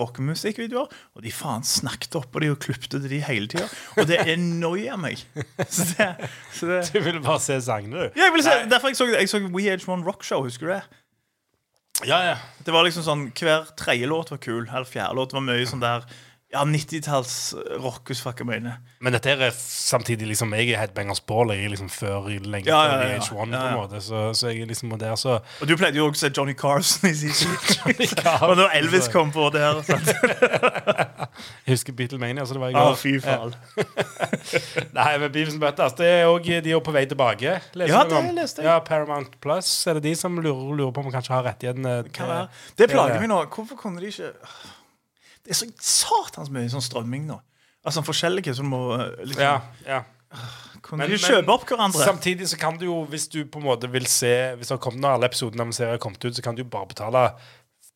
rockemusikkvideoer, 0.00 0.86
og 1.14 1.22
de 1.24 1.32
faen 1.36 1.64
snakket 1.68 2.14
opp 2.16 2.30
på 2.32 2.40
de 2.40 2.48
og 2.54 2.58
klipte 2.64 2.96
til 2.96 3.10
de 3.12 3.18
hele 3.26 3.44
tida. 3.52 3.66
Og 4.00 4.06
det 4.08 4.22
annoyer 4.24 4.96
meg. 4.96 5.20
Så 5.68 5.84
det, 5.98 6.06
så 6.56 6.66
det 6.70 6.78
Du 6.94 7.00
ville 7.04 7.20
bare 7.20 7.42
se 7.44 7.58
sangene, 7.60 8.06
du. 8.06 8.16
ja, 8.16 8.24
jeg 8.24 8.32
ville 8.32 8.46
se, 8.46 8.54
Derfor 8.72 8.88
jeg 8.88 8.96
så, 8.96 9.08
jeg 9.12 9.28
så 9.28 9.42
We 9.52 9.68
Age 9.68 9.84
One 9.92 10.04
Rock 10.06 10.24
Show, 10.24 10.42
husker 10.48 10.66
du 10.66 10.72
det? 10.72 10.82
Ja, 12.02 12.18
ja. 12.24 12.36
Det 12.64 12.72
var 12.74 12.84
liksom 12.86 13.04
sånn, 13.06 13.26
Hver 13.38 13.68
tredje 13.78 14.08
låt 14.10 14.32
var 14.34 14.40
kul, 14.42 14.64
eller 14.66 14.88
fjerde 14.88 15.14
låt 15.14 15.34
var 15.36 15.44
mye 15.44 15.66
sånn 15.68 15.84
der 15.84 16.02
Ja, 16.54 16.62
90-talls 16.64 17.54
rockus, 17.82 18.20
fuck 18.22 18.38
jeg 18.38 18.46
mener. 18.46 18.76
Men 19.02 19.12
dette 19.16 19.32
er 19.34 19.50
samtidig 19.58 20.28
liksom 20.30 20.52
Jeg 20.54 20.70
er 20.70 20.78
headbangers 20.84 21.18
ball 21.26 21.50
Jeg 21.52 21.64
er 21.66 21.72
liksom 21.74 21.88
før 21.92 22.28
lenge 22.30 22.68
Ja, 22.70 22.78
ja, 22.86 22.92
ja, 23.02 23.08
ja, 23.08 23.18
VH1, 23.18 23.34
ja, 23.34 23.34
på 23.34 23.66
en 23.66 23.74
måte. 23.74 24.00
Så, 24.00 24.20
så 24.38 24.48
jeg 24.52 24.62
er 24.62 24.70
liksom 24.70 24.94
der, 25.00 25.16
så 25.18 25.40
Og 25.60 25.66
du 25.68 25.74
pleide 25.76 25.98
jo 25.98 26.06
også 26.06 26.14
å 26.14 26.28
se 26.28 26.30
Johnny 26.38 26.54
Carson 26.54 27.10
i 27.10 27.14
sin 27.14 27.34
tid. 27.34 28.14
Og 28.46 28.54
da 28.60 28.68
Elvis 28.78 29.10
kom 29.12 29.32
på 29.34 29.48
det 29.54 29.64
her. 29.66 29.82
Jeg 31.66 31.74
husker 31.74 31.92
Beatlemania, 31.98 32.44
så 32.46 32.54
det 32.54 32.60
var 32.62 32.70
i 32.70 32.76
går. 32.76 32.94
fy 33.00 33.16
faen. 33.24 33.54
Nei, 34.96 35.08
men 35.18 35.32
Beavis 35.34 35.56
Butters 35.60 35.96
det 35.98 36.06
er 36.20 36.28
også, 36.30 36.60
De 36.64 36.74
er 36.76 36.82
på 36.84 36.94
vei 36.94 37.04
tilbake. 37.10 37.56
Leser 37.74 37.94
Ja, 37.96 38.04
det 38.08 38.18
om? 38.20 38.28
leste 38.36 38.62
jeg. 38.62 38.68
Ja, 38.70 38.78
Paramount 38.84 39.34
Plus. 39.42 39.72
Er 39.90 39.98
det 39.98 40.04
de 40.06 40.14
som 40.18 40.38
lurer, 40.38 40.74
lurer 40.78 40.94
på 40.94 41.02
om 41.02 41.08
vi 41.10 41.14
kanskje 41.16 41.34
har 41.34 41.46
rettighetene? 41.48 41.96
Kan 42.14 42.30
til- 42.30 42.78
Det 42.84 42.90
plager 42.94 43.20
meg 43.20 43.28
nå. 43.32 43.42
Hvorfor 43.54 43.80
kunne 43.80 44.00
de 44.00 44.12
ikke 44.12 44.30
Det 45.44 45.52
er 45.52 45.58
så 45.60 45.68
satans 45.84 46.50
mye 46.52 46.70
sånn 46.72 46.84
strømming 46.84 47.26
nå. 47.28 47.38
Altså 47.84 48.00
forskjellige 48.04 48.54
som 48.56 48.70
må 48.72 48.82
eh, 48.96 49.24
liksom, 49.28 49.42
Ja, 49.44 49.58
ja. 49.86 50.02
Kan 50.84 50.98
Men- 50.98 51.10
du 51.10 51.16
kjøpe 51.16 51.52
opp 51.52 51.66
hverandre? 51.68 52.04
Samtidig 52.04 52.48
så 52.50 52.58
kan 52.58 52.76
du 52.80 52.86
jo, 52.86 52.96
hvis 53.08 53.28
du 53.30 53.44
på 53.44 53.60
en 53.60 53.64
måte 53.68 53.88
vil 53.92 54.06
se 54.10 54.32
Hvis 54.56 54.68
det 54.68 54.74
har 54.74 54.82
kommet 54.82 55.00
når 55.00 55.14
alle 55.18 55.28
episodene 55.30 55.60
av 55.62 55.70
en 55.70 55.76
serie 55.76 55.94
har 55.94 56.02
kommet 56.02 56.24
ut, 56.24 56.34
så 56.34 56.42
kan 56.42 56.56
du 56.56 56.62
jo 56.64 56.68
bare 56.68 56.90
betale 56.90 57.22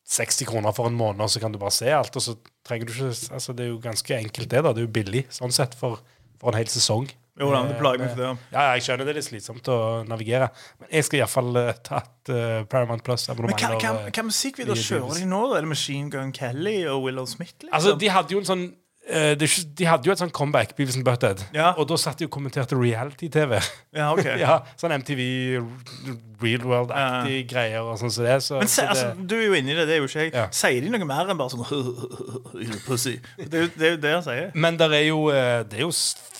60 0.09 0.47
kroner 0.49 0.73
for 0.73 0.87
en 0.89 0.97
måned, 0.97 1.21
og 1.21 1.29
så 1.29 1.39
kan 1.41 1.51
du 1.53 1.59
bare 1.61 1.71
se 1.75 1.89
alt. 1.93 2.15
Og 2.15 2.21
så 2.21 2.33
trenger 2.65 2.87
du 2.87 2.93
ikke 2.93 3.33
Altså, 3.35 3.53
det 3.53 3.65
er 3.65 3.69
jo 3.69 3.79
ganske 3.83 4.15
enkelt, 4.17 4.49
det. 4.49 4.63
da 4.63 4.73
Det 4.73 4.81
er 4.81 4.87
jo 4.87 4.93
billig 5.03 5.25
sånn 5.29 5.53
sett 5.53 5.75
for, 5.77 5.99
for 6.39 6.49
en 6.49 6.57
hel 6.57 6.65
sesong. 6.71 7.09
Jo 7.39 7.49
da, 7.53 7.61
det 7.69 7.77
plager 7.79 8.01
meg 8.03 8.09
for 8.11 8.19
det. 8.19 8.29
Ja, 8.51 8.63
jeg 8.75 8.83
skjønner 8.83 9.07
det 9.07 9.13
er 9.13 9.17
litt 9.21 9.27
slitsomt 9.29 9.69
å 9.71 9.77
navigere, 10.07 10.49
men 10.81 10.91
jeg 10.97 11.07
skal 11.07 11.21
iallfall 11.21 11.55
uh, 11.55 11.69
ta 11.85 12.01
et 12.03 12.31
uh, 12.33 12.41
Paramount 12.67 13.03
Plus-abonnement. 13.05 13.63
hva, 13.79 13.93
Hvilken 14.09 14.27
musikkvideo 14.27 14.75
kjører 14.75 15.21
de 15.21 15.29
nå? 15.29 15.39
Er 15.55 15.63
det 15.63 15.71
Machine 15.71 16.11
Gun 16.11 16.33
Kelly 16.35 16.81
og 16.91 17.05
Willow 17.07 17.29
Smith? 17.31 17.55
Liksom? 17.61 17.71
Altså, 17.79 17.95
de 18.01 18.11
hadde 18.11 18.35
jo 18.35 18.43
en 18.43 18.49
sånn 18.49 18.65
eh, 18.67 18.75
det 19.07 19.41
er 19.41 19.47
ikke- 19.47 19.75
De 19.75 19.85
hadde 19.85 20.05
jo 20.05 20.11
et 20.11 20.19
sånt 20.19 20.33
comeback, 20.33 20.75
Beavis 20.77 20.95
and 20.95 21.05
Butthead. 21.05 21.39
Ja. 21.53 21.71
Og 21.77 21.87
da 21.89 21.95
satt 21.97 22.19
de 22.19 22.25
og 22.25 22.31
kommenterte 22.31 22.75
reality-TV. 22.77 23.61
ja, 23.95 24.11
ok. 24.13 24.25
ja, 24.43 24.59
sånn 24.77 24.91
MTV 24.99 25.23
Real 26.43 26.61
World-aktige 26.67 27.47
greier 27.49 27.81
og 27.81 27.97
sånn 27.99 28.11
som 28.13 28.23
det. 28.27 28.35
Så, 28.45 28.59
Men 28.59 28.67
se, 28.67 28.81
så 28.81 28.81
det 28.81 28.89
altså, 28.89 29.27
du 29.27 29.35
er 29.39 29.45
jo 29.47 29.53
inni 29.57 29.73
det, 29.75 29.87
det 29.89 29.95
er 29.95 30.03
jo 30.03 30.07
ikke 30.11 30.27
jeg. 30.27 30.49
Sier 30.55 30.81
de 30.85 30.89
noe 30.93 31.05
mer 31.09 31.31
enn 31.33 31.39
bare 31.41 31.49
sånn 31.49 31.65
"You 32.67 32.79
pussy? 32.85 33.15
Det 33.37 33.53
er 33.63 33.67
det, 33.73 33.81
er 33.87 33.91
jo 33.95 34.01
det 34.05 34.13
han 34.13 34.23
sier. 34.27 34.51
men 34.53 34.77
der 34.77 34.93
er 34.99 35.05
jo, 35.07 35.19
eh, 35.33 35.63
det, 35.63 35.79
er 35.79 35.85
jo, 35.87 35.91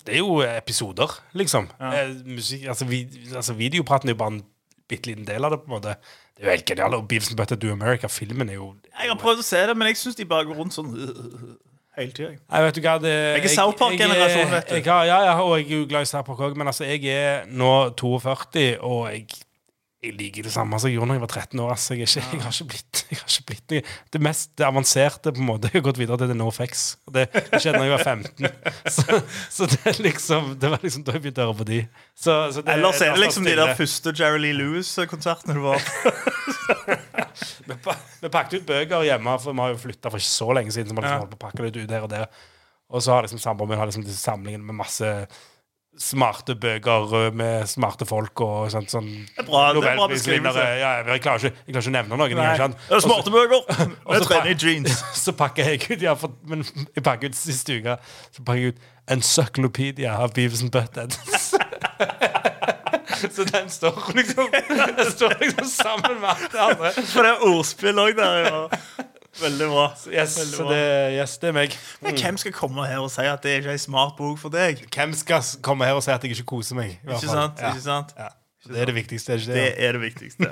det 0.05 0.13
er 0.13 0.21
jo 0.21 0.39
episoder, 0.45 1.17
liksom. 1.33 1.67
Eh, 1.81 2.13
musikk, 2.25 2.67
altså, 2.69 2.85
vid, 2.85 3.17
altså, 3.35 3.53
videopraten 3.57 4.09
er 4.09 4.13
jo 4.13 4.21
bare 4.21 4.35
en 4.37 4.43
bitte 4.89 5.09
liten 5.09 5.25
del 5.25 5.43
av 5.45 5.51
det. 5.51 5.59
på 5.65 5.69
en 5.73 5.81
måte 5.81 5.95
Det 6.37 6.45
er 6.45 6.51
jo 6.51 6.51
helt 6.55 6.65
genialt. 6.69 6.93
Og 6.95 7.07
Beavis 7.09 7.29
and 7.29 7.37
Butthead 7.37 7.59
Do 7.59 7.71
America-filmen 7.73 8.49
er 8.49 8.53
jo 8.61 8.75
Jeg 9.01 9.09
har 9.09 9.17
prøvd 9.19 9.39
å 9.41 9.43
se 9.43 9.65
det, 9.67 9.75
men 9.77 9.87
jeg 9.91 9.97
syns 9.97 10.15
de 10.15 10.25
bare 10.25 10.45
går 10.45 10.55
rundt 10.55 10.73
sånn 10.73 10.93
hele 11.99 12.15
tida. 12.15 12.31
Nei, 12.37 12.63
vet 12.65 12.77
du 12.77 12.81
hva 12.85 12.95
det, 13.03 13.11
Jeg 13.13 13.43
er 13.43 13.53
South 13.55 13.77
Park-generasjon, 13.79 14.49
vet 14.53 14.71
du. 14.71 14.79
Jeg, 14.79 14.87
har, 14.87 15.05
ja, 15.09 15.35
og 15.43 15.53
jeg 15.59 15.67
er 15.67 15.77
jo 15.81 15.89
glad 15.89 16.07
i 16.07 16.09
South 16.09 16.25
Park 16.27 16.41
òg, 16.47 16.57
men 16.59 16.71
altså, 16.71 16.87
jeg 16.89 17.05
er 17.13 17.45
nå 17.51 17.73
42, 17.99 18.65
og 18.85 19.05
jeg, 19.11 19.25
jeg 19.99 20.15
liker 20.15 20.47
det 20.47 20.53
samme 20.53 20.79
som 20.79 20.87
jeg 20.87 20.95
gjorde 20.95 21.11
da 21.11 21.17
jeg 21.17 21.23
var 21.25 21.33
13 21.33 21.63
år. 21.65 21.73
Altså, 21.75 21.97
jeg, 21.97 22.07
ikke, 22.07 22.23
jeg, 22.31 22.43
har 22.45 22.55
ikke 22.55 22.69
blitt, 22.73 23.01
jeg 23.11 23.19
har 23.19 23.33
ikke 23.33 23.47
blitt 23.51 23.75
noe 23.75 23.83
Det 24.15 24.21
mest 24.29 24.53
det 24.55 24.67
avanserte 24.69 25.33
på 25.35 25.43
en 25.43 25.49
måte 25.49 25.69
Jeg 25.73 25.81
har 25.81 25.85
gått 25.89 26.01
videre 26.01 26.19
til 26.21 26.31
det 26.31 26.39
NoFX. 26.39 26.85
Det, 27.17 27.27
det 27.35 27.59
skjedde 27.59 27.81
da 27.81 27.85
jeg 27.89 27.95
var 27.97 28.05
15. 28.07 28.49
Så, 28.99 29.21
så 29.53 29.69
det, 29.75 29.95
liksom, 30.03 30.53
det 30.61 30.71
var 30.71 30.81
liksom 30.83 31.05
da 31.05 31.17
jeg 31.17 31.25
begynte 31.27 31.43
å 31.45 31.51
høre 31.51 31.59
på 31.61 31.69
de. 31.69 31.83
Så, 32.15 32.39
så 32.55 32.63
det, 32.63 32.79
Ellers 32.79 33.03
er 33.03 33.13
det 33.13 33.25
liksom 33.25 33.45
de 33.47 33.59
der 33.59 33.75
første 33.77 34.15
Jerry 34.15 34.41
Lee 34.47 34.57
Lewis-konsertene 34.57 35.59
du 35.59 35.65
var 35.67 35.83
på. 35.83 36.97
Vi 37.67 37.77
Vi 38.21 38.31
pakket 38.33 38.61
ut 38.61 38.67
bøker 38.69 39.05
hjemme, 39.07 39.35
for 39.41 39.53
vi 39.55 39.63
har 39.65 39.75
jo 39.75 39.83
flytta 39.83 40.11
for 40.11 40.21
ikke 40.21 40.31
så 40.31 40.49
lenge 40.57 40.73
siden. 40.75 40.89
Så 40.91 40.95
vi 40.95 41.01
har 41.01 41.07
liksom 41.07 41.23
holdt 41.25 41.35
på 41.35 41.39
å 41.39 41.45
pakke 41.47 41.67
litt 41.67 41.79
ut 41.79 41.93
her 41.95 42.07
Og 42.07 42.11
der 42.11 42.27
Og 42.89 43.03
så 43.05 43.13
har 43.13 43.27
liksom 43.27 43.39
samboeren 43.41 43.69
min 43.69 43.79
har 43.79 43.89
liksom 43.89 44.03
disse 44.07 44.21
samlingene 44.23 44.65
med 44.65 44.79
masse 44.79 45.13
smarte 45.99 46.55
bøker 46.55 47.31
med 47.35 47.67
smarte 47.67 48.05
folk 48.07 48.39
og 48.45 48.69
sånt, 48.71 48.91
sånn 48.93 49.07
bra- 49.35 49.73
bra 49.75 50.07
beskrivelse. 50.07 50.63
Ja, 50.79 50.91
jeg, 51.03 51.21
klarer 51.25 51.43
ikke, 51.43 51.51
jeg 51.65 51.73
klarer 51.75 51.81
ikke 51.81 51.91
å 51.91 51.95
nevne 51.97 52.19
noen. 52.19 52.31
Ikke? 52.31 52.67
Det 52.87 52.95
er 52.95 53.03
smarte 53.03 53.33
bøker! 53.33 53.65
Med 54.07 54.27
trening 54.29 54.53
i 54.53 54.57
jeans. 54.63 55.01
Så 55.19 55.33
pakker 55.35 55.73
jeg 55.73 55.83
ut 55.89 56.05
ja, 56.05 56.15
for, 56.15 56.37
Men 56.47 56.63
jeg 56.95 57.03
pakker 57.03 57.33
ut 57.33 57.37
siste 57.37 57.79
uke 57.81 57.97
Så 58.31 58.45
pakker 58.45 58.61
jeg 58.61 58.75
ut 58.77 58.87
Encyclopedia 59.09 60.15
av 60.21 60.33
Beavis 60.37 60.61
and 60.63 60.71
Butthead. 60.71 61.17
så 63.35 63.43
den 63.49 63.69
står 63.69 63.99
liksom 64.17 64.49
Den 64.53 65.11
står 65.11 65.35
liksom 65.41 65.65
sammen 65.71 66.19
med 66.21 66.29
alt 66.29 66.51
det 66.53 66.61
andre. 66.65 66.91
For 67.13 67.25
det 67.27 67.31
er 67.35 67.45
ordspill 67.49 68.01
òg 68.05 68.15
der. 68.19 68.39
Ja. 68.47 68.61
Veldig 69.39 69.67
bra. 69.71 69.83
Yes, 70.11 70.33
Veldig 70.39 70.57
bra. 70.65 70.71
det, 70.73 71.19
yes, 71.19 71.35
det 71.39 71.47
er 71.51 71.55
meg. 71.55 71.75
Men 72.03 72.17
hvem 72.17 72.37
skal 72.41 72.53
komme 72.55 72.87
her 72.89 73.03
og 73.05 73.11
si 73.13 73.23
at 73.29 73.43
det 73.45 73.51
er 73.53 73.57
ikke 73.61 73.69
er 73.75 73.77
ei 73.77 73.83
smart 73.83 74.15
bok 74.17 74.39
for 74.41 74.51
deg? 74.51 74.81
Hvem 74.91 75.13
skal 75.15 75.45
komme 75.63 75.85
her 75.87 75.95
og 75.99 76.03
si 76.03 76.11
at 76.11 76.23
jeg 76.25 76.33
ikke 76.35 76.47
koser 76.57 76.75
meg? 76.79 76.89
i 76.97 77.07
hvert 77.07 77.21
Ikke 77.23 77.31
fall? 77.31 77.45
sant? 77.45 77.61
Ja. 77.63 77.69
Ikke 77.75 77.85
sant? 77.85 78.11
Ja. 78.17 78.29
Det 78.69 78.81
er 78.83 78.89
det 78.89 78.95
viktigste. 78.97 79.31
er 79.33 79.37
ikke 79.39 79.53
Det 79.53 79.55
det? 79.55 79.85
er 79.85 79.91
det 79.95 80.01
viktigste. 80.01 80.45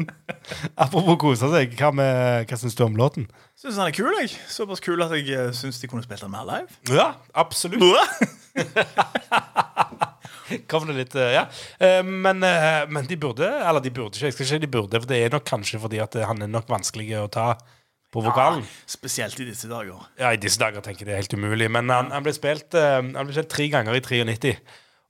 Apropos 0.82 1.16
kose 1.22 1.46
seg, 1.52 1.76
hva, 1.78 1.92
med- 1.94 2.48
hva 2.50 2.56
syns 2.58 2.74
du 2.74 2.82
om 2.84 2.96
låten? 2.98 3.28
Syns 3.60 3.78
han 3.78 3.86
er 3.86 3.94
kul, 3.94 4.10
jeg. 4.18 4.32
Såpass 4.50 4.80
kul 4.82 5.02
at 5.06 5.14
jeg 5.14 5.30
uh, 5.38 5.52
syns 5.54 5.78
de 5.80 5.86
kunne 5.92 6.02
spilt 6.02 6.24
den 6.26 6.32
mer 6.34 6.44
live. 6.48 6.66
Ja, 6.90 7.12
absolutt. 7.38 7.80
Det 10.50 10.96
litt, 10.96 11.14
eh, 11.14 11.34
ja. 11.36 11.46
Eh, 11.78 12.02
Men, 12.02 12.42
eh, 12.42 12.86
men 12.88 13.06
de 13.06 13.16
burde 13.16 13.46
Eller 13.46 13.80
de 13.80 13.90
burde 13.90 14.16
ikke. 14.16 14.30
Jeg 14.30 14.36
skal 14.36 14.46
ikke 14.46 14.54
si 14.54 14.58
de 14.64 14.70
burde, 14.70 15.00
for 15.00 15.10
det 15.10 15.20
er 15.24 15.34
nok 15.34 15.46
kanskje 15.48 15.80
fordi 15.80 16.02
at 16.02 16.14
han 16.26 16.42
er 16.42 16.50
nok 16.50 16.68
vanskelig 16.68 17.10
å 17.20 17.30
ta 17.30 17.54
på 18.10 18.22
vokalen. 18.24 18.64
Spesielt 18.90 19.38
i 19.38 19.46
disse 19.46 19.68
dager. 19.70 20.02
Ja, 20.18 20.32
i 20.34 20.40
disse 20.40 20.58
dager 20.58 20.82
tenker 20.82 21.06
jeg 21.06 21.12
det 21.12 21.14
er 21.14 21.22
helt 21.22 21.36
umulig. 21.38 21.70
Men 21.70 21.88
han, 21.94 22.10
han 22.10 22.24
ble 22.26 22.34
spilt 22.34 22.74
Han 22.74 23.12
ble 23.14 23.34
spilt 23.36 23.52
tre 23.52 23.68
ganger 23.70 23.94
i 23.94 24.02
93. 24.02 24.56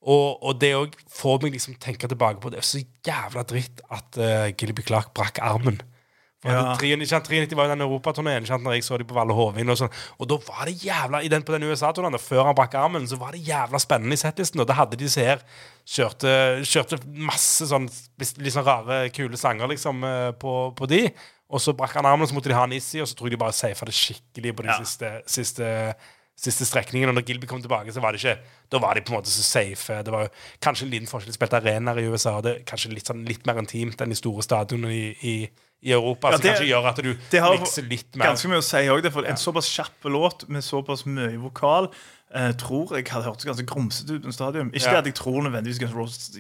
Og, 0.01 0.41
og 0.41 0.61
det 0.61 0.73
òg 0.77 0.95
får 1.13 1.43
meg 1.43 1.57
liksom 1.57 1.77
tenke 1.81 2.09
tilbake 2.09 2.41
på 2.41 2.53
Det 2.53 2.61
er 2.63 2.69
så 2.69 2.81
jævla 3.05 3.45
dritt 3.49 3.83
at 3.93 4.17
uh, 4.21 4.49
Gilby 4.57 4.85
Clark 4.87 5.13
brakk 5.17 5.41
armen. 5.45 5.81
Ja. 6.41 6.75
93, 6.81 7.03
ikke 7.05 7.07
sant, 7.11 7.27
93 7.29 7.57
var 7.59 7.67
jo 7.69 7.73
den 7.75 7.85
europaturneen 7.85 8.47
når 8.49 8.73
jeg 8.79 8.85
så 8.87 8.97
dem 8.97 9.09
på 9.11 9.17
Valle 9.19 9.35
Hovin. 9.37 9.69
Og, 9.69 9.77
sånn, 9.77 9.91
og 10.17 10.29
da 10.31 10.39
var 10.47 10.71
det 10.71 10.79
jævla 10.81 11.21
i 11.21 11.29
den, 11.29 11.43
på 11.45 11.53
den 11.53 11.67
USA-turneen, 11.69 12.17
før 12.19 12.47
han 12.49 12.57
brakk 12.57 12.79
armen, 12.81 13.05
så 13.11 13.19
var 13.21 13.37
det 13.37 13.43
jævla 13.45 13.81
spennende 13.83 14.17
i 14.17 14.21
settlisten. 14.23 14.63
Og 14.65 14.69
da 14.71 14.79
hadde 14.79 14.97
de 14.97 15.05
disse 15.05 15.21
her 15.21 15.43
kjørte, 15.85 16.33
kjørte 16.65 17.01
masse 17.29 17.69
sånn 17.69 17.91
sånn 17.91 18.65
rare, 18.65 19.03
kule 19.13 19.37
sanger 19.41 19.69
liksom 19.75 20.01
eh, 20.07 20.31
på, 20.41 20.55
på 20.79 20.89
de. 20.89 21.03
Og 21.51 21.61
så 21.61 21.75
brakk 21.77 21.99
han 21.99 22.07
armen, 22.09 22.29
så 22.31 22.37
måtte 22.37 22.49
de 22.49 22.57
ha 22.57 22.65
en 22.65 22.73
Issi, 22.77 23.03
og 23.03 23.09
så 23.11 23.19
tror 23.19 23.29
jeg 23.29 23.37
de 23.37 23.43
bare 23.45 23.57
safa 23.57 23.89
det 23.89 23.97
skikkelig 23.99 24.57
på 24.57 24.65
de 24.65 24.71
Ja. 24.71 24.79
siste, 24.81 25.13
siste 25.29 25.69
siste 26.41 26.65
strekningen, 26.69 27.09
og 27.11 27.15
når 27.19 27.25
Gilby 27.29 27.47
kom 27.51 27.61
tilbake, 27.63 27.93
så 27.93 28.01
var 28.01 28.13
det 28.17 28.21
ikke 28.23 28.39
Da 28.73 28.79
var 28.81 28.95
de 28.95 29.03
på 29.05 29.13
en 29.13 29.19
måte 29.21 29.29
så 29.33 29.43
safe. 29.45 30.03
Det 30.07 30.13
var 30.15 30.29
kanskje 30.63 30.87
en 30.87 30.91
liten 30.95 31.09
forskjell. 31.11 31.33
De 31.35 31.37
spilte 31.37 31.59
arenaer 31.59 31.99
i 32.01 32.07
USA, 32.09 32.37
og 32.39 32.45
det 32.47 32.53
er 32.57 32.63
kanskje 32.65 32.93
litt, 32.95 33.09
sånn, 33.11 33.25
litt 33.29 33.45
mer 33.47 33.59
intimt 33.61 34.01
enn 34.01 34.13
de 34.15 34.17
store 34.19 34.43
stadionene 34.47 34.93
i, 34.95 35.09
i, 35.27 35.35
i 35.83 35.93
Europa. 35.97 36.31
Ja, 36.33 36.39
det- 36.39 36.53
kanskje 36.55 36.69
gjør 36.71 36.87
at 36.93 37.03
du 37.03 37.11
Det 37.31 37.41
har 37.43 37.57
mikser 37.59 37.83
litt 37.91 38.15
mer. 38.17 38.31
ganske 38.33 38.49
mye 38.49 38.63
å 38.63 38.65
si 38.65 38.77
òg. 38.95 39.11
For 39.13 39.25
en 39.27 39.37
såpass 39.37 39.69
kjapp 39.75 40.05
låt 40.09 40.49
med 40.49 40.63
såpass 40.65 41.05
mye 41.07 41.37
vokal 41.43 41.91
eh, 42.35 42.53
tror 42.55 42.93
jeg 42.97 43.07
hadde 43.11 43.27
hørtes 43.27 43.45
ganske 43.49 43.67
grumsete 43.67 44.17
ut 44.19 44.23
på 44.29 44.33
stadion. 44.33 44.69
Ikke 44.71 44.91
det 44.93 45.01
at 45.03 45.09
jeg 45.11 45.15
tror 45.19 45.43
nødvendigvis 45.43 45.81
Guns 45.83 45.95
Roses 45.97 46.31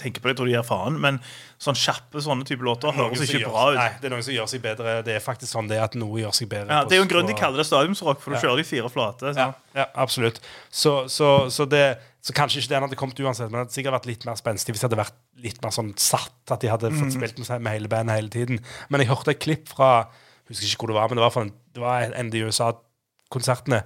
tenker 0.00 0.20
på 0.20 0.28
det, 0.28 0.32
jeg 0.32 0.36
tror 0.40 0.48
de 0.48 0.52
gir 0.54 0.64
faen, 0.64 0.94
men 1.00 1.18
sånn 1.60 1.76
kjappe 1.76 2.20
sånne 2.24 2.44
type 2.48 2.64
låter 2.64 2.92
høres 2.96 3.20
ikke 3.24 3.40
gjør- 3.42 3.50
bra 3.52 3.64
ut. 3.72 3.76
Nei, 3.76 3.88
det 4.00 4.08
er 4.08 4.14
noen 4.14 4.22
som 4.24 4.32
gjør 4.34 4.48
seg 4.48 4.62
bedre. 4.64 4.94
Det 5.04 5.14
er 5.16 5.20
faktisk 5.24 5.52
sånn 5.52 5.68
det 5.68 5.78
at 5.80 5.94
noe 6.00 6.20
gjør 6.22 6.32
seg 6.36 6.48
bedre. 6.48 6.68
Ja, 6.72 6.84
det 6.84 6.92
er 6.96 7.02
jo 7.02 7.06
en 7.08 7.12
grunn 7.12 7.26
de 7.28 7.34
kaller 7.36 7.60
det 7.60 7.66
stadiumsrock, 7.68 8.20
for 8.20 8.30
da 8.32 8.36
Ja. 8.40 8.42
kjører 8.48 8.56
de 8.56 8.64
fire 8.64 8.88
flate. 8.88 9.34
Ja, 9.36 9.52
ja 9.76 9.86
absolutt. 9.94 10.40
Så, 10.70 11.04
så, 11.08 11.50
så 11.50 11.68
det 11.68 11.98
Så 12.22 12.34
kanskje 12.36 12.60
ikke 12.60 12.68
den 12.68 12.82
hadde 12.84 12.96
kommet 13.00 13.16
uansett, 13.24 13.48
men 13.50 13.64
det 13.64 13.72
hadde 13.72 13.72
sikkert 13.72 13.94
vært 13.96 14.06
litt 14.06 14.24
mer 14.28 14.34
spenstig 14.36 14.74
hvis 14.74 14.80
det 14.84 14.90
hadde 14.90 14.98
vært 15.00 15.14
litt 15.40 15.62
mer 15.64 15.70
sånn 15.72 15.94
satt, 15.96 16.34
at 16.52 16.60
de 16.60 16.68
hadde 16.68 16.90
fått 16.92 17.14
spilt 17.16 17.38
med, 17.40 17.46
seg- 17.48 17.62
med 17.64 17.72
hele 17.72 17.88
bandet 17.88 18.12
hele 18.18 18.28
tiden. 18.28 18.60
Men 18.90 19.00
jeg 19.00 19.08
hørte 19.08 19.30
et 19.32 19.40
klipp 19.40 19.68
fra 19.72 20.06
husker 20.46 20.66
ikke 20.68 20.84
hvor 20.84 20.88
det 20.92 20.96
var, 21.00 21.08
men 21.08 21.16
det 21.16 21.24
var, 21.24 21.40
en, 21.42 21.52
det 21.72 21.80
var 21.80 22.02
en 22.12 22.26
av 22.26 22.30
de 22.30 22.42
USA-konsertene. 22.44 23.82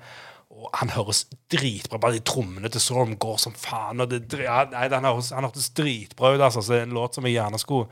Han 0.81 0.93
høres 0.95 1.25
dritbra 1.53 2.01
Bare 2.03 2.17
de 2.17 2.25
trommene 2.27 2.71
til 2.73 2.83
Storm 2.83 3.17
går 3.21 3.39
som 3.43 3.55
faen. 3.59 4.03
Og 4.05 4.11
det, 4.11 4.23
ja, 4.41 4.65
nei, 4.73 4.89
han, 4.93 5.09
høres, 5.09 5.33
han 5.35 5.47
hørtes 5.47 5.71
dritbra 5.77 6.35
ut. 6.35 6.41
Altså. 6.41 6.63
Så 6.63 6.75
det 6.75 6.83
er 6.83 6.89
en 6.89 6.99
låt 6.99 7.19
som 7.19 7.27
jeg 7.29 7.37
gjerne 7.39 7.61
skulle, 7.63 7.89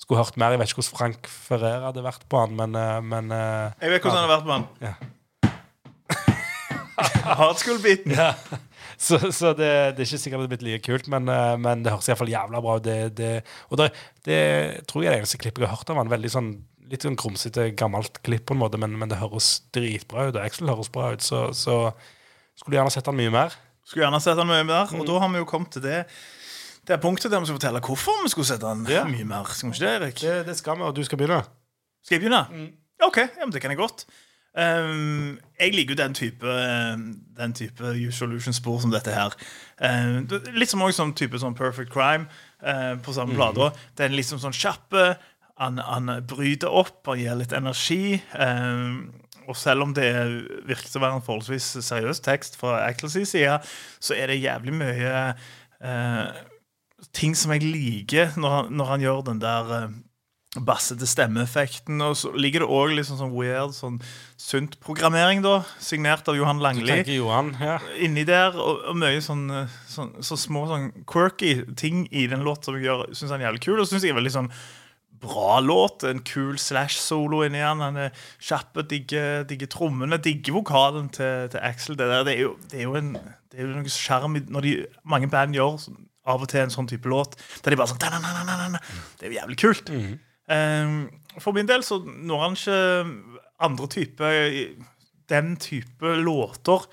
skulle 0.00 0.22
hørt 0.22 0.38
mer. 0.40 0.54
Jeg 0.54 0.62
vet 0.62 0.72
ikke 0.72 0.82
hvordan 0.82 0.98
Frank 1.00 1.30
Ferrer 1.30 1.86
hadde 1.88 2.06
vært 2.06 2.24
på 2.30 2.42
han, 2.42 2.56
men, 2.58 2.78
eh, 2.80 3.02
men 3.04 3.24
eh, 3.34 3.76
Jeg 3.82 3.96
vet 3.96 4.06
hvordan 4.08 4.22
han 4.22 4.28
har 4.28 4.34
vært 4.36 4.48
på 4.48 4.56
han. 4.56 4.66
Ja. 4.86 4.94
Hardschool-biten. 7.42 8.16
Ja. 8.16 8.32
Så, 8.96 9.18
så 9.32 9.52
det, 9.52 9.68
det 9.96 10.00
er 10.00 10.08
ikke 10.08 10.20
sikkert 10.20 10.40
det 10.40 10.46
er 10.46 10.52
blitt 10.54 10.64
like 10.64 10.84
kult, 10.86 11.08
men, 11.12 11.28
eh, 11.28 11.54
men 11.60 11.84
det 11.84 11.92
høres 11.92 12.08
iallfall 12.08 12.32
jævla 12.32 12.62
bra 12.64 12.78
ut. 12.78 12.86
Det, 12.86 12.96
det, 13.18 13.32
og 13.68 13.80
det, 13.80 13.90
det 14.28 14.40
tror 14.88 15.04
jeg 15.04 15.10
er 15.10 15.18
det 15.18 15.24
eneste 15.24 15.40
klippet 15.42 15.64
jeg 15.64 15.70
har 15.70 15.76
hørt 15.76 15.92
av 15.92 16.00
han. 16.00 16.12
Veldig 16.12 16.32
sånn, 16.32 16.50
litt 16.90 17.04
sånn 17.04 17.18
grumsete, 17.20 17.68
gammelt 17.76 18.22
klipp, 18.26 18.46
på 18.48 18.56
en 18.56 18.62
måte, 18.62 18.80
men, 18.80 18.96
men 18.98 19.12
det 19.12 19.20
høres 19.20 19.50
dritbra 19.76 20.28
ut. 20.28 20.38
Og 20.38 20.42
Axel 20.44 20.72
høres 20.72 20.92
bra 20.94 21.12
ut, 21.12 21.24
så, 21.24 21.48
så 21.56 21.76
skulle 22.56 22.78
gjerne 22.80 22.90
sett 22.94 23.06
han 23.06 23.16
mye 23.18 23.30
mer. 23.30 23.54
Skulle 23.86 24.06
gjerne 24.06 24.20
sett 24.24 24.36
han 24.40 24.48
mye 24.50 24.64
mer. 24.66 24.86
Mm. 24.90 25.00
Og 25.00 25.06
da 25.06 25.18
har 25.22 25.28
vi 25.34 25.38
jo 25.42 25.44
kommet 25.48 25.70
til 25.76 25.82
det 25.84 26.06
Det 26.86 26.94
er 26.94 27.00
punktet 27.02 27.30
der 27.32 27.40
vi 27.42 27.46
skal 27.46 27.56
fortelle 27.58 27.80
hvorfor 27.82 28.22
vi 28.22 28.28
skulle 28.30 28.46
sette 28.46 28.66
han 28.66 28.84
Ja. 28.88 29.04
mye 29.04 29.24
mer. 29.26 29.44
Skal 29.50 29.70
vi 29.70 29.74
ikke 29.74 29.86
det, 29.86 29.94
Erik? 30.02 30.20
Det, 30.22 30.46
det 30.46 30.56
skal 30.56 30.76
vi, 30.78 30.82
og 30.86 30.94
du 30.96 31.02
skal 31.04 31.18
begynne. 31.18 31.42
Skal 32.04 32.14
jeg 32.16 32.22
begynne? 32.24 32.44
Mm. 32.50 32.72
OK, 33.06 33.16
ja, 33.18 33.44
men 33.44 33.52
det 33.52 33.60
kan 33.62 33.70
jeg 33.74 33.78
godt. 33.78 34.06
Um, 34.56 35.38
jeg 35.60 35.74
liker 35.74 35.92
jo 35.92 35.98
den 36.00 36.14
type 36.16 36.46
Den 37.36 37.52
type 37.52 37.90
Usolution-spor 38.08 38.78
som 38.80 38.90
dette 38.94 39.12
her. 39.12 39.34
Um, 39.82 40.22
litt 40.56 40.70
som 40.72 40.80
også 40.80 41.02
sånn 41.02 41.12
type 41.18 41.36
sånn 41.42 41.56
Perfect 41.58 41.90
Crime 41.92 42.24
uh, 42.64 42.94
på 43.04 43.12
samme 43.12 43.34
Mm. 43.34 43.36
plate. 43.36 43.76
Den 43.98 44.12
er 44.12 44.16
liksom 44.16 44.38
sånn 44.40 44.56
kjappe. 44.56 45.16
Han, 45.58 45.78
han 45.78 46.08
bryter 46.28 46.68
opp, 46.72 47.02
han 47.06 47.18
gir 47.20 47.34
litt 47.36 47.52
energi. 47.52 48.22
Um, 48.38 49.12
og 49.48 49.56
selv 49.58 49.86
om 49.86 49.94
det 49.96 50.10
virker 50.66 50.88
til 50.88 51.00
å 51.00 51.04
være 51.06 51.20
en 51.20 51.26
forholdsvis 51.26 51.70
seriøs 51.86 52.22
tekst 52.24 52.58
fra 52.60 52.80
Eccles 52.88 53.16
side, 53.30 53.60
så 54.00 54.16
er 54.16 54.32
det 54.32 54.42
jævlig 54.42 54.74
mye 54.76 55.14
eh, 55.80 56.42
ting 57.16 57.36
som 57.36 57.54
jeg 57.54 57.64
liker 57.66 58.36
når 58.40 58.58
han, 58.58 58.74
når 58.76 58.92
han 58.92 59.06
gjør 59.06 59.24
den 59.30 59.40
der 59.42 59.72
eh, 59.76 59.96
bassete 60.66 61.06
stemmeeffekten. 61.08 62.00
Og 62.04 62.16
så 62.18 62.32
ligger 62.36 62.64
det 62.64 62.70
òg 62.72 62.94
liksom 62.96 63.18
sånn 63.20 63.34
weird 63.34 63.74
sånn 63.76 63.98
sunt 64.40 64.78
programmering, 64.84 65.42
da, 65.44 65.60
signert 65.82 66.28
av 66.30 66.38
Johan 66.38 66.62
Langli. 66.64 67.02
Johan, 67.16 67.52
ja. 67.60 67.78
Inni 68.02 68.26
der, 68.28 68.56
og, 68.56 68.82
og 68.90 68.98
mye 69.00 69.20
sånn, 69.24 69.46
eh, 69.52 69.78
sånn 69.92 70.14
så 70.24 70.38
små 70.40 70.66
sånn 70.70 70.90
quirky 71.08 71.58
ting 71.78 72.06
i 72.10 72.26
den 72.30 72.44
låten 72.46 72.70
som 72.70 72.80
jeg 72.80 72.88
gjør, 72.88 73.06
syns 73.12 73.34
han 73.34 73.42
er 73.42 73.50
jævlig 73.50 73.64
kul. 73.68 73.78
Og 73.80 73.90
synes 73.90 74.06
jeg 74.06 74.14
er 74.14 74.20
veldig 74.20 74.36
sånn 74.40 74.52
bra 75.22 75.60
låt. 75.60 76.04
En 76.08 76.22
kul 76.26 76.58
slash-solo 76.60 77.42
inni 77.46 77.62
den. 77.62 77.82
Han 77.84 78.00
er 78.06 78.26
kjapp, 78.42 78.82
digger, 78.90 79.44
digger 79.48 79.70
trommene, 79.72 80.18
digger 80.22 80.58
vokalen 80.58 81.08
til, 81.14 81.50
til 81.52 81.62
Axel. 81.62 81.98
Det, 81.98 82.10
det, 82.28 82.36
er 82.36 82.46
jo, 82.46 82.54
det 82.70 82.80
er 82.80 82.88
jo 82.88 82.96
en 83.00 83.16
det 83.56 83.62
er 83.62 83.70
jo 83.70 83.78
noe 83.78 83.88
sjarm 83.92 84.34
når 84.52 84.66
de, 84.66 84.72
mange 85.08 85.30
band 85.32 85.54
gjør 85.56 85.78
av 86.26 86.42
og 86.42 86.50
til 86.50 86.64
en 86.64 86.72
sånn 86.74 86.88
type 86.90 87.08
låt. 87.08 87.38
Der 87.64 87.72
de 87.72 87.78
bare 87.78 87.88
sånn 87.92 88.00
«Da-na-na-na-na-na». 88.02 88.80
Det 89.16 89.28
er 89.28 89.32
jo 89.32 89.38
jævlig 89.38 89.58
kult. 89.62 89.92
Um, 90.50 90.96
for 91.40 91.56
min 91.56 91.68
del 91.68 91.84
så 91.86 92.00
når 92.04 92.42
han 92.42 92.56
ikke 92.58 92.80
andre 93.66 93.88
type 93.90 94.28
Den 95.26 95.56
type 95.58 96.12
låter. 96.22 96.84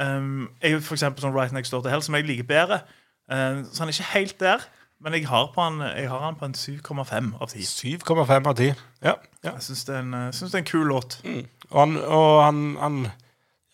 Um, 0.00 0.48
jo 0.62 0.78
for 0.84 0.96
eksempel 0.96 1.24
sånn 1.24 1.34
Right 1.34 1.52
Next 1.52 1.74
Door 1.74 1.84
to 1.84 1.92
Hell, 1.92 2.04
som 2.04 2.16
jeg 2.16 2.28
liker 2.28 2.46
bedre. 2.48 2.80
Um, 3.26 3.64
så 3.66 3.82
han 3.82 3.90
er 3.90 3.96
ikke 3.96 4.12
helt 4.12 4.38
der, 4.40 4.64
men 5.00 5.12
jeg 5.12 5.26
har, 5.28 5.50
på 5.54 5.60
han, 5.60 5.80
jeg 5.92 6.08
har 6.08 6.22
han 6.24 6.38
på 6.40 6.48
en 6.48 6.54
7,5 6.56 7.34
av 7.40 7.50
10. 7.52 7.66
7,5 8.00 8.48
av 8.48 8.54
10. 8.56 8.72
Ja. 9.04 9.12
ja. 9.44 9.52
Jeg 9.52 9.62
syns 9.68 9.84
det, 9.88 9.98
en, 10.00 10.14
eh, 10.16 10.32
synes 10.32 10.54
det 10.54 10.58
er 10.60 10.64
en 10.64 10.72
kul 10.72 10.86
låt. 10.88 11.18
Og 11.70 11.80
han, 11.82 11.96
og 12.00 12.44
han, 12.44 12.66
han 12.80 13.00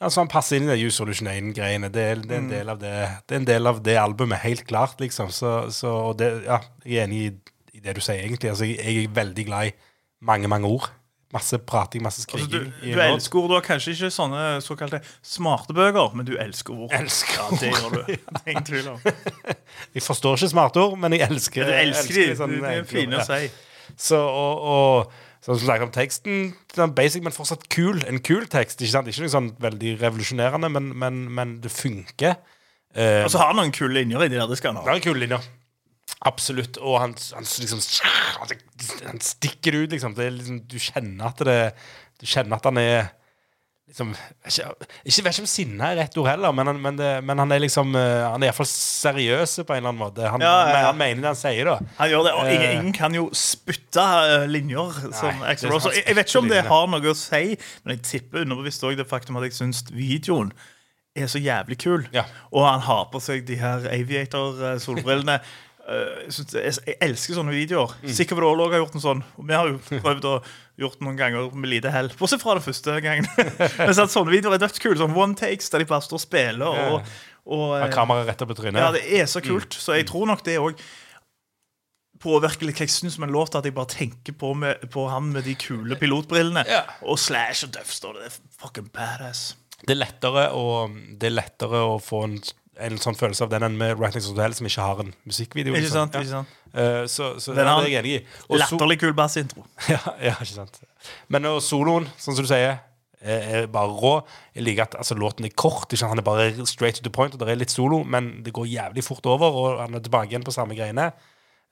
Altså 0.02 0.22
han 0.24 0.30
passer 0.32 0.58
inn 0.58 0.66
i 0.66 0.72
det 0.72 0.82
U-Solution 0.82 1.28
1-greiene. 1.30 1.86
Det, 1.94 2.02
er- 2.02 2.22
det, 2.24 2.34
mm. 2.34 2.44
en 2.44 2.50
del 2.50 2.70
av 2.72 2.78
det 2.80 2.94
Det 3.28 3.36
er 3.36 3.40
en 3.40 3.46
del 3.46 3.70
av 3.70 3.76
det 3.86 3.94
albumet, 4.02 4.42
helt 4.42 4.64
klart, 4.66 4.98
liksom. 5.00 5.30
Så, 5.30 5.52
så 5.70 5.92
og 6.08 6.18
det, 6.18 6.32
ja, 6.48 6.58
jeg 6.84 6.98
er 6.98 7.06
enig 7.06 7.20
i, 7.22 7.28
i 7.78 7.82
det 7.84 7.94
du 7.94 8.02
sier, 8.02 8.24
egentlig. 8.24 8.50
Altså, 8.50 8.66
jeg, 8.66 8.80
jeg 8.82 9.04
er 9.04 9.14
veldig 9.14 9.44
glad 9.46 9.70
i 9.70 9.76
mange, 10.26 10.50
mange 10.50 10.66
ord. 10.66 10.90
Masse 11.32 11.56
prating, 11.64 12.02
masse 12.04 12.20
Altså, 12.26 12.36
skriking. 12.44 12.72
du, 12.82 12.92
du 12.92 13.00
elsker 13.00 13.46
da. 13.48 13.60
Kanskje 13.64 13.94
ikke 13.94 14.10
sånne 14.12 14.42
såkalte 14.60 14.98
smarte 15.24 15.72
bøker, 15.76 16.12
men 16.18 16.26
du 16.28 16.34
elsker 16.36 16.76
ord. 16.76 16.92
Elsker 16.92 17.38
ja, 17.40 17.46
det 17.62 17.70
gjør 17.72 17.94
du. 17.94 18.00
Det 18.36 18.42
er 18.44 18.50
ingen 18.52 18.66
tvil 18.68 18.88
om. 18.92 18.98
Jeg 19.96 20.04
forstår 20.04 20.36
ikke 20.36 20.50
smarte 20.52 20.82
ord, 20.84 20.98
men 21.00 21.16
jeg 21.16 21.24
elsker 21.30 21.64
Du 21.64 21.72
elsker 21.72 22.18
de. 22.20 22.26
sånne 22.36 22.58
De 22.60 22.66
er 22.68 22.82
enkle 22.82 22.90
fine 22.92 23.20
å 23.22 23.24
si. 23.26 23.48
Så, 23.96 24.18
og, 24.20 24.60
og 24.74 25.14
sånn 25.44 25.58
som 25.58 25.66
sagt 25.72 25.82
om 25.88 25.90
teksten 25.94 26.44
sånn 26.76 26.92
Basic, 26.96 27.24
men 27.24 27.32
fortsatt 27.34 27.64
kul. 27.72 28.02
En 28.08 28.20
kul 28.24 28.44
tekst. 28.52 28.80
Ikke 28.84 28.92
sant? 28.98 29.08
Ikke 29.10 29.24
noe 29.24 29.32
sånn 29.32 29.50
veldig 29.60 29.96
revolusjonerende, 30.04 30.68
men, 30.76 30.92
men, 31.00 31.22
men 31.32 31.56
det 31.64 31.72
funker. 31.72 32.36
Uh, 32.92 33.24
Og 33.24 33.32
så 33.32 33.40
har 33.40 33.50
han 33.54 33.56
noen 33.62 33.72
kule 33.72 33.96
linjer 34.02 34.26
i 34.26 34.28
de 34.28 34.36
der. 34.36 34.48
Det 34.52 34.60
skal 34.60 34.74
han 34.76 34.84
Det 34.84 34.92
ha. 34.92 35.00
er 35.00 35.04
kule 35.08 35.24
linjer. 35.24 35.48
Absolutt. 36.24 36.76
Og 36.78 37.00
han, 37.02 37.16
han 37.34 37.46
liksom 37.48 37.80
Han 39.08 39.20
stikker 39.20 39.80
ut, 39.82 39.90
liksom. 39.90 40.14
Det 40.14 40.28
liksom. 40.36 40.60
Du 40.70 40.78
kjenner 40.78 41.32
at 41.32 41.42
det 41.48 41.58
Du 42.22 42.26
kjenner 42.30 42.60
at 42.60 42.68
han 42.70 42.78
er 42.78 43.08
liksom 43.90 44.12
Ikke, 44.46 44.68
ikke 45.04 45.24
vet 45.26 45.34
ikke 45.34 45.42
om 45.42 45.48
sinne 45.50 45.88
er 45.90 45.98
rett 45.98 46.14
ord 46.22 46.28
heller, 46.30 46.52
men 46.54 46.70
han, 46.70 46.78
men 46.80 46.96
det, 47.00 47.08
men 47.26 47.42
han 47.42 47.50
er 47.52 47.60
liksom 47.64 47.90
eh, 47.98 48.22
Han 48.30 48.40
er 48.44 48.48
iallfall 48.52 48.68
seriøs 48.70 49.56
på 49.66 49.74
en 49.74 49.80
eller 49.82 49.90
annen 49.90 50.00
måte. 50.00 50.28
Han, 50.30 50.40
Ja, 50.46 50.52
ja, 50.70 50.76
ja. 50.78 50.84
han 50.86 51.00
mener 51.00 51.24
det 51.26 51.32
han 51.32 51.40
sier, 51.42 51.68
da. 51.72 51.74
Han 51.98 52.12
gjør 52.12 52.28
det, 52.28 52.32
og 52.38 52.52
ingen, 52.52 52.68
Eh. 52.70 52.76
ingen 52.78 52.94
kan 52.96 53.18
jo 53.18 53.26
spytte 53.36 54.04
eh, 54.30 54.46
linjer 54.48 54.94
som 55.18 55.42
er 55.42 55.58
Rose. 55.68 55.90
Jeg, 55.92 56.06
jeg 56.06 56.16
vet 56.20 56.30
ikke 56.30 56.44
om 56.44 56.52
det 56.54 56.62
har 56.70 56.86
noe 56.94 57.10
å 57.12 57.16
si, 57.18 57.42
men 57.82 57.96
jeg 57.98 58.04
tipper 58.12 58.46
underbevisst 58.46 58.86
òg 58.86 58.96
det 59.02 59.08
faktum 59.10 59.36
at 59.42 59.48
jeg 59.50 59.58
syns 59.58 59.82
videoen 59.90 60.54
er 61.18 61.26
så 61.28 61.42
jævlig 61.42 61.76
kul. 61.82 62.06
Ja. 62.14 62.22
Og 62.54 62.64
han 62.64 62.80
har 62.86 63.10
på 63.12 63.20
seg 63.20 63.42
de 63.50 63.58
her 63.60 63.84
Aviator-solbrillene. 63.92 65.40
Eh, 65.82 66.30
jeg 66.30 66.74
er- 66.86 66.98
elsker 67.08 67.34
sånne 67.34 67.50
videoer. 67.54 67.90
Mm. 68.02 68.12
Sikkert 68.14 68.38
det 68.38 68.46
òg 68.46 68.70
har 68.70 68.82
gjort 68.84 68.94
en 68.94 69.02
sånn. 69.02 69.22
Og 69.36 69.46
vi 69.48 69.54
har 69.56 69.66
jo 69.68 69.80
prøvd 69.90 70.28
å 70.30 70.34
gjort 70.78 71.00
noen 71.02 71.18
ganger 71.18 71.50
med 71.54 71.70
lite 71.70 71.90
hell. 71.90 72.08
Bortsett 72.18 72.42
fra 72.42 72.54
den 72.54 72.62
første 72.62 73.00
gangen. 73.02 73.26
Men 73.82 73.94
så 73.96 74.06
sånne 74.06 74.30
videoer 74.30 74.54
er 74.56 74.62
dødskule. 74.62 74.96
Sånn 75.00 75.16
one 75.16 75.34
takes 75.38 75.70
der 75.72 75.82
de 75.82 75.88
bare 75.90 76.04
står 76.06 76.20
og 76.20 76.24
spiller. 76.24 76.66
Og, 76.94 77.14
og, 77.46 77.64
Har 77.80 77.88
eh, 77.88 77.94
kameraet 77.94 78.30
rett 78.30 78.44
opp 78.46 78.54
i 78.54 78.58
trynet. 78.60 78.78
ja, 78.78 78.92
det 78.94 79.02
er 79.20 79.26
så 79.26 79.42
kult. 79.42 79.74
Så 79.74 79.96
jeg 79.98 80.06
tror 80.10 80.30
nok 80.30 80.44
det 80.46 80.60
òg 80.62 80.78
påvirker 82.22 82.68
litt 82.68 82.78
hva 82.78 82.86
jeg 82.86 82.94
syns 82.94 83.18
om 83.18 83.26
en 83.26 83.34
låt. 83.34 83.56
At 83.58 83.66
jeg 83.66 83.74
bare 83.74 83.90
tenker 83.90 84.36
på, 84.38 84.52
med, 84.54 84.86
på 84.94 85.08
han 85.10 85.32
med 85.34 85.44
de 85.48 85.56
kule 85.58 85.98
pilotbrillene. 85.98 86.62
Ja. 86.70 86.84
Og 87.02 87.18
Slash 87.18 87.66
og 87.66 87.74
Duff 87.74 87.90
står 87.90 88.20
det. 88.20 88.28
Det 88.28 88.32
er 88.38 88.58
fucking 88.62 88.90
badass. 88.94 89.42
Det 89.82 89.96
er 89.96 90.04
lettere 90.04 90.46
å, 90.54 90.86
det 91.18 91.26
er 91.26 91.34
lettere 91.34 91.80
å 91.90 91.96
få 91.98 92.22
en, 92.28 92.36
en 92.80 92.98
sånn 93.00 93.16
følelse 93.18 93.44
av 93.44 93.50
den 93.52 93.66
enn 93.66 93.74
med 93.78 93.98
Ratnings 94.00 94.28
Hotel, 94.30 94.54
som 94.56 94.68
ikke 94.68 94.84
har 94.86 95.02
en 95.04 95.10
musikkvideo. 95.28 95.74
Ikke 95.74 95.84
liksom. 95.84 96.12
sant? 96.12 96.16
Ikke 96.22 96.30
sant? 96.30 96.54
Ja. 96.72 96.84
Eh, 96.84 97.02
så 97.10 97.34
så 97.42 97.52
Den 97.52 97.66
ja, 97.66 97.74
har 97.74 97.84
det 97.84 97.90
er 97.90 97.92
jeg 97.92 98.00
enig 98.00 98.14
i. 98.14 98.38
So- 98.46 98.60
Latterlig 98.62 98.98
kul 99.02 99.12
bassintro. 99.16 99.66
ja, 99.92 100.00
ja, 100.22 100.34
ikke 100.40 100.54
sant. 100.54 100.80
Men 101.28 101.50
og 101.50 101.60
soloen, 101.64 102.08
sånn 102.16 102.38
som 102.38 102.46
du 102.46 102.48
sier, 102.48 102.80
er, 103.22 103.66
bare 103.70 103.92
rå. 103.92 104.14
Jeg 104.56 104.64
liker 104.66 104.88
at 104.88 104.96
altså, 104.98 105.14
låten 105.18 105.46
er 105.46 105.54
kort. 105.54 105.86
Ikke 105.90 106.00
sant? 106.00 106.14
Han 106.14 106.22
er 106.22 106.26
bare 106.26 106.66
straight 106.66 106.98
to 106.98 107.04
the 107.04 107.12
point, 107.12 107.34
og 107.34 107.42
det 107.42 107.52
er 107.52 107.60
litt 107.60 107.74
solo, 107.74 108.02
men 108.04 108.42
det 108.46 108.54
går 108.56 108.70
jævlig 108.72 109.04
fort 109.04 109.26
over, 109.30 109.52
og 109.52 109.82
han 109.84 109.94
er 109.94 110.02
tilbake 110.02 110.32
igjen 110.32 110.46
på 110.46 110.54
samme 110.54 110.78
greiene. 110.78 111.12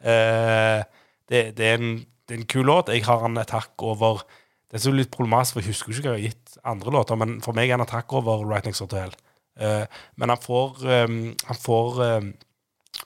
Uh, 0.00 0.80
det, 1.28 1.56
det, 1.58 1.66
er 1.66 1.80
en, 1.80 1.96
det 2.28 2.36
er 2.36 2.42
en 2.42 2.46
kul 2.50 2.68
låt. 2.70 2.92
Jeg 2.92 3.04
har 3.08 3.24
han 3.24 3.36
et 3.40 3.52
hakk 3.52 3.82
over 3.84 4.22
Det 4.70 4.78
er 4.78 4.84
så 4.84 4.92
litt 4.94 5.10
problematisk, 5.10 5.56
for 5.56 5.64
jeg 5.64 5.74
husker 5.74 5.90
ikke 5.90 6.12
hva 6.12 6.14
jeg 6.14 6.28
har 6.28 6.30
gitt 6.30 6.60
andre 6.70 6.92
låter, 6.94 7.18
men 7.18 7.40
for 7.42 7.56
meg 7.58 7.66
er 7.66 7.74
han 7.74 7.82
et 7.82 7.90
hakk 7.90 8.12
over 8.14 8.44
Right 8.46 8.68
Next. 8.68 8.84
Eh, 8.94 9.10
men 9.58 10.28
han 10.32 10.38
får, 10.40 10.78
um, 11.04 11.16
han 11.46 11.56
får 11.58 11.98
um, 12.18 12.30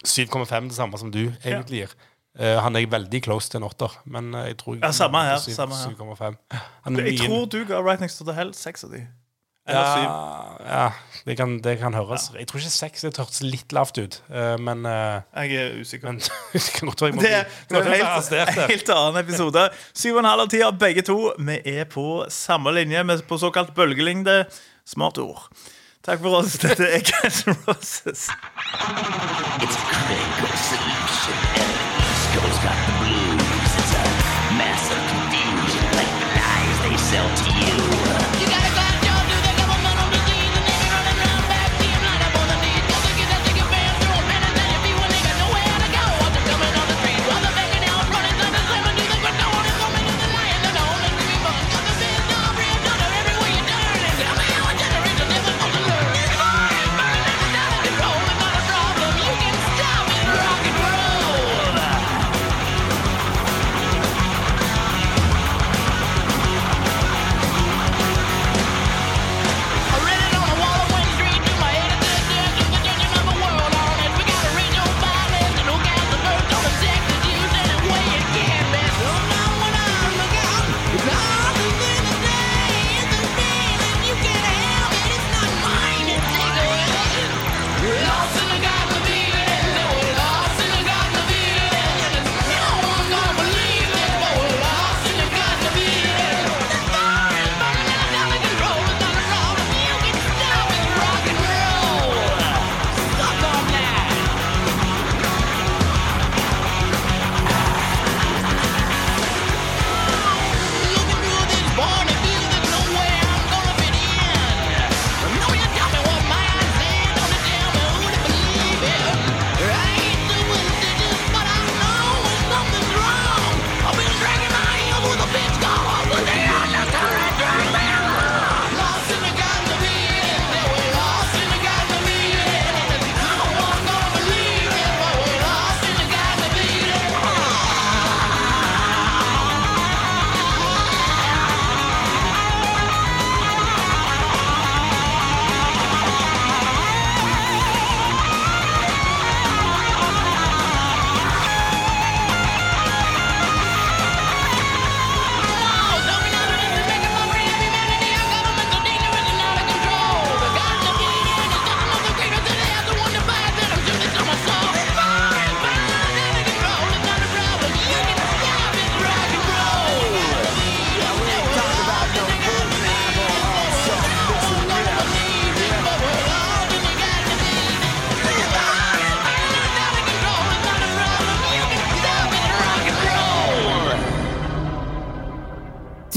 7,5, 0.05 0.69
det 0.69 0.77
samme 0.77 0.99
som 1.01 1.11
du 1.11 1.23
egentlig 1.45 1.85
gir. 1.85 1.95
Uh, 2.39 2.59
han 2.65 2.75
er 2.77 2.87
veldig 2.91 3.21
close 3.23 3.51
til 3.51 3.61
en 3.63 3.69
åtter, 3.69 3.93
men 4.11 4.33
uh, 4.35 4.45
jeg 4.49 4.57
tror 4.59 4.79
Ja, 4.83 4.91
samme 4.95 5.21
her, 5.23 5.39
7, 5.39 5.53
samme 5.55 5.77
her. 5.79 5.93
7,5. 5.95 6.39
Er 6.51 6.65
Jeg 6.85 6.95
mye- 6.97 7.27
tror 7.27 7.45
du 7.53 7.61
ga 7.69 7.79
Right 7.83 8.01
Next 8.03 8.19
to 8.19 8.25
the 8.27 8.35
Hell 8.35 8.51
seks 8.55 8.85
av 8.85 8.91
de. 8.97 9.05
Eller 9.67 9.87
syv. 9.97 10.03
ja, 10.05 10.65
ja 10.69 11.21
det, 11.25 11.37
kan, 11.39 11.55
det 11.65 11.79
kan 11.81 11.95
høres. 11.97 12.27
Jeg 12.37 12.45
tror 12.51 12.61
ikke 12.61 12.73
seks 12.75 13.01
det 13.07 13.15
hørtes 13.17 13.39
litt 13.47 13.73
lavt 13.73 13.97
ut, 14.03 14.19
uh, 14.29 14.59
men, 14.61 14.83
eh, 14.85 15.23
Jeg 15.47 15.55
er 15.63 15.79
usikker. 15.81 16.11
men 16.11 16.19
det 16.53 16.61
kan 16.75 16.91
godt 16.91 17.01
være 17.07 17.15
jeg 17.15 17.17
må 17.17 17.23
Det, 17.23 17.31
bli- 17.71 17.79
det 17.79 17.87
er 17.87 18.43
en 18.45 18.59
helt, 18.59 18.69
helt 18.75 18.91
annen 18.93 19.21
episode. 19.23 19.63
Syv 19.95 20.19
og 20.19 20.21
en 20.25 20.29
halv 20.29 20.45
av 20.45 20.51
ti 20.53 20.61
av 20.67 20.77
begge 20.83 21.07
to. 21.09 21.17
Vi 21.39 21.57
er 21.79 21.87
på 21.89 22.05
samme 22.35 22.75
linje, 22.77 23.05
med 23.09 23.23
på 23.31 23.39
såkalt 23.41 23.73
bølgelengde. 23.79 24.43
Smart 24.85 25.17
ord. 25.23 25.47
Takk 26.05 26.21
for 26.21 26.37
oss. 26.37 26.59
Dette 26.59 26.85
er 26.85 27.01
Guns 27.01 27.47
N' 27.47 27.57
Roses. 27.67 28.29
It's 29.65 29.77
a 29.77 29.85
critical 29.89 30.53
solution. 30.69 31.37
Coast 32.37 32.61
got 32.61 32.77
the 32.85 32.93
blues. 33.01 33.73
It's 33.81 33.95
a 33.97 34.05
massive 34.61 35.01
confusion, 35.09 35.85
like 35.97 36.13
the 36.21 36.29
lies 36.37 36.79
they 36.85 36.97
sell 37.09 37.25
to. 37.25 37.45
You 37.57 37.64